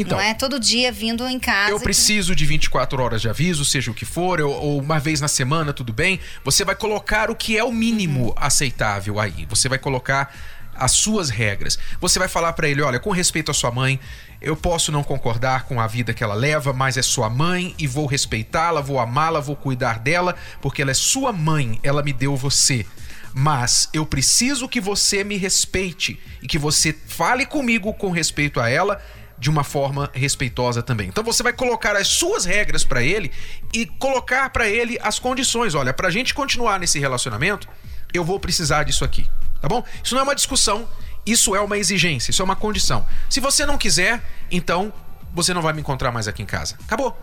Então, 0.00 0.18
não 0.18 0.24
é 0.24 0.34
todo 0.34 0.58
dia 0.58 0.92
vindo 0.92 1.26
em 1.26 1.38
casa. 1.38 1.70
Eu 1.70 1.80
preciso 1.80 2.34
de 2.34 2.46
24 2.46 3.02
horas 3.02 3.20
de 3.20 3.28
aviso, 3.28 3.64
seja 3.64 3.90
o 3.90 3.94
que 3.94 4.04
for, 4.04 4.40
ou, 4.40 4.52
ou, 4.52 4.80
uma 4.80 4.98
vez 4.98 5.20
na 5.20 5.28
semana, 5.28 5.72
tudo 5.72 5.92
bem. 5.92 6.20
Você 6.44 6.64
vai 6.64 6.74
colocar 6.74 7.30
o 7.30 7.34
que 7.34 7.56
é 7.56 7.64
o 7.64 7.72
mínimo 7.72 8.28
uhum. 8.28 8.34
aceitável 8.36 9.18
aí. 9.18 9.46
Você 9.48 9.68
vai 9.68 9.78
colocar 9.78 10.32
as 10.78 10.92
suas 10.92 11.28
regras. 11.28 11.78
Você 12.00 12.18
vai 12.18 12.28
falar 12.28 12.52
para 12.52 12.68
ele, 12.68 12.80
olha, 12.82 13.00
com 13.00 13.10
respeito 13.10 13.50
à 13.50 13.54
sua 13.54 13.70
mãe, 13.70 13.98
eu 14.40 14.56
posso 14.56 14.92
não 14.92 15.02
concordar 15.02 15.64
com 15.64 15.80
a 15.80 15.86
vida 15.86 16.14
que 16.14 16.22
ela 16.22 16.34
leva, 16.34 16.72
mas 16.72 16.96
é 16.96 17.02
sua 17.02 17.28
mãe 17.28 17.74
e 17.78 17.86
vou 17.86 18.06
respeitá-la, 18.06 18.80
vou 18.80 19.00
amá-la, 19.00 19.40
vou 19.40 19.56
cuidar 19.56 19.98
dela, 19.98 20.36
porque 20.62 20.80
ela 20.80 20.92
é 20.92 20.94
sua 20.94 21.32
mãe, 21.32 21.80
ela 21.82 22.02
me 22.02 22.12
deu 22.12 22.36
você. 22.36 22.86
Mas 23.34 23.88
eu 23.92 24.06
preciso 24.06 24.68
que 24.68 24.80
você 24.80 25.22
me 25.22 25.36
respeite 25.36 26.18
e 26.42 26.46
que 26.46 26.58
você 26.58 26.96
fale 27.06 27.44
comigo 27.44 27.92
com 27.92 28.10
respeito 28.10 28.60
a 28.60 28.68
ela 28.68 29.00
de 29.38 29.48
uma 29.48 29.62
forma 29.62 30.10
respeitosa 30.12 30.82
também. 30.82 31.08
Então 31.08 31.22
você 31.22 31.42
vai 31.42 31.52
colocar 31.52 31.96
as 31.96 32.08
suas 32.08 32.44
regras 32.44 32.84
para 32.84 33.02
ele 33.02 33.30
e 33.72 33.86
colocar 33.86 34.50
para 34.50 34.68
ele 34.68 34.98
as 35.02 35.18
condições. 35.18 35.74
Olha, 35.74 35.92
para 35.92 36.08
a 36.08 36.10
gente 36.10 36.34
continuar 36.34 36.80
nesse 36.80 36.98
relacionamento, 36.98 37.68
eu 38.12 38.24
vou 38.24 38.40
precisar 38.40 38.84
disso 38.84 39.04
aqui, 39.04 39.28
tá 39.60 39.68
bom? 39.68 39.84
Isso 40.02 40.14
não 40.14 40.22
é 40.22 40.24
uma 40.24 40.34
discussão, 40.34 40.88
isso 41.24 41.54
é 41.54 41.60
uma 41.60 41.78
exigência, 41.78 42.30
isso 42.30 42.42
é 42.42 42.44
uma 42.44 42.56
condição. 42.56 43.06
Se 43.28 43.40
você 43.40 43.64
não 43.64 43.78
quiser, 43.78 44.22
então 44.50 44.92
você 45.32 45.54
não 45.54 45.62
vai 45.62 45.72
me 45.72 45.80
encontrar 45.80 46.10
mais 46.10 46.26
aqui 46.26 46.42
em 46.42 46.46
casa. 46.46 46.76
Acabou. 46.84 47.16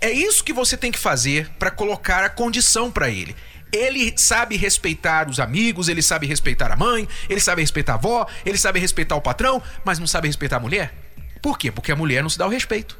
É 0.00 0.10
isso 0.10 0.44
que 0.44 0.52
você 0.52 0.76
tem 0.76 0.92
que 0.92 0.98
fazer 0.98 1.48
para 1.58 1.70
colocar 1.70 2.22
a 2.22 2.28
condição 2.28 2.90
para 2.90 3.08
ele. 3.08 3.34
Ele 3.72 4.14
sabe 4.16 4.56
respeitar 4.56 5.28
os 5.28 5.40
amigos, 5.40 5.88
ele 5.88 6.02
sabe 6.02 6.26
respeitar 6.26 6.70
a 6.70 6.76
mãe, 6.76 7.08
ele 7.28 7.40
sabe 7.40 7.62
respeitar 7.62 7.92
a 7.92 7.96
avó, 7.96 8.26
ele 8.44 8.58
sabe 8.58 8.78
respeitar 8.78 9.16
o 9.16 9.20
patrão, 9.20 9.60
mas 9.84 9.98
não 9.98 10.06
sabe 10.06 10.28
respeitar 10.28 10.56
a 10.56 10.60
mulher? 10.60 11.05
Por 11.46 11.56
quê? 11.56 11.70
Porque 11.70 11.92
a 11.92 11.96
mulher 11.96 12.22
não 12.22 12.28
se 12.28 12.36
dá 12.36 12.44
o 12.44 12.50
respeito. 12.50 12.98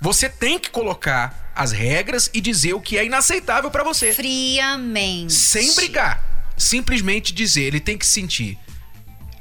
Você 0.00 0.26
tem 0.26 0.58
que 0.58 0.70
colocar 0.70 1.52
as 1.54 1.72
regras 1.72 2.30
e 2.32 2.40
dizer 2.40 2.72
o 2.72 2.80
que 2.80 2.96
é 2.96 3.04
inaceitável 3.04 3.70
para 3.70 3.84
você. 3.84 4.14
Friamente. 4.14 5.34
Sem 5.34 5.74
brigar. 5.74 6.50
Simplesmente 6.56 7.34
dizer, 7.34 7.64
ele 7.64 7.80
tem 7.80 7.98
que 7.98 8.06
sentir 8.06 8.58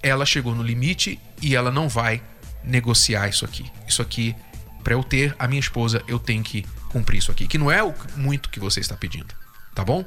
ela 0.01 0.25
chegou 0.25 0.55
no 0.55 0.63
limite 0.63 1.19
e 1.41 1.55
ela 1.55 1.71
não 1.71 1.87
vai 1.87 2.21
negociar 2.63 3.27
isso 3.29 3.45
aqui. 3.45 3.65
Isso 3.87 4.01
aqui, 4.01 4.35
para 4.83 4.93
eu 4.93 5.03
ter 5.03 5.35
a 5.37 5.47
minha 5.47 5.59
esposa, 5.59 6.03
eu 6.07 6.19
tenho 6.19 6.43
que 6.43 6.65
cumprir 6.89 7.19
isso 7.19 7.31
aqui, 7.31 7.47
que 7.47 7.57
não 7.57 7.71
é 7.71 7.83
o 7.83 7.93
muito 8.15 8.49
que 8.49 8.59
você 8.59 8.79
está 8.79 8.95
pedindo, 8.95 9.33
tá 9.73 9.83
bom? 9.83 10.03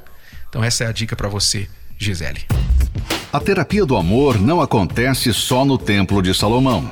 Então 0.49 0.63
essa 0.63 0.83
é 0.83 0.87
a 0.87 0.91
dica 0.91 1.15
para 1.15 1.27
você, 1.27 1.67
Gisele. 1.97 2.45
A 3.31 3.39
terapia 3.39 3.85
do 3.85 3.97
amor 3.97 4.39
não 4.39 4.61
acontece 4.61 5.33
só 5.33 5.65
no 5.65 5.77
Templo 5.77 6.21
de 6.21 6.33
Salomão. 6.33 6.91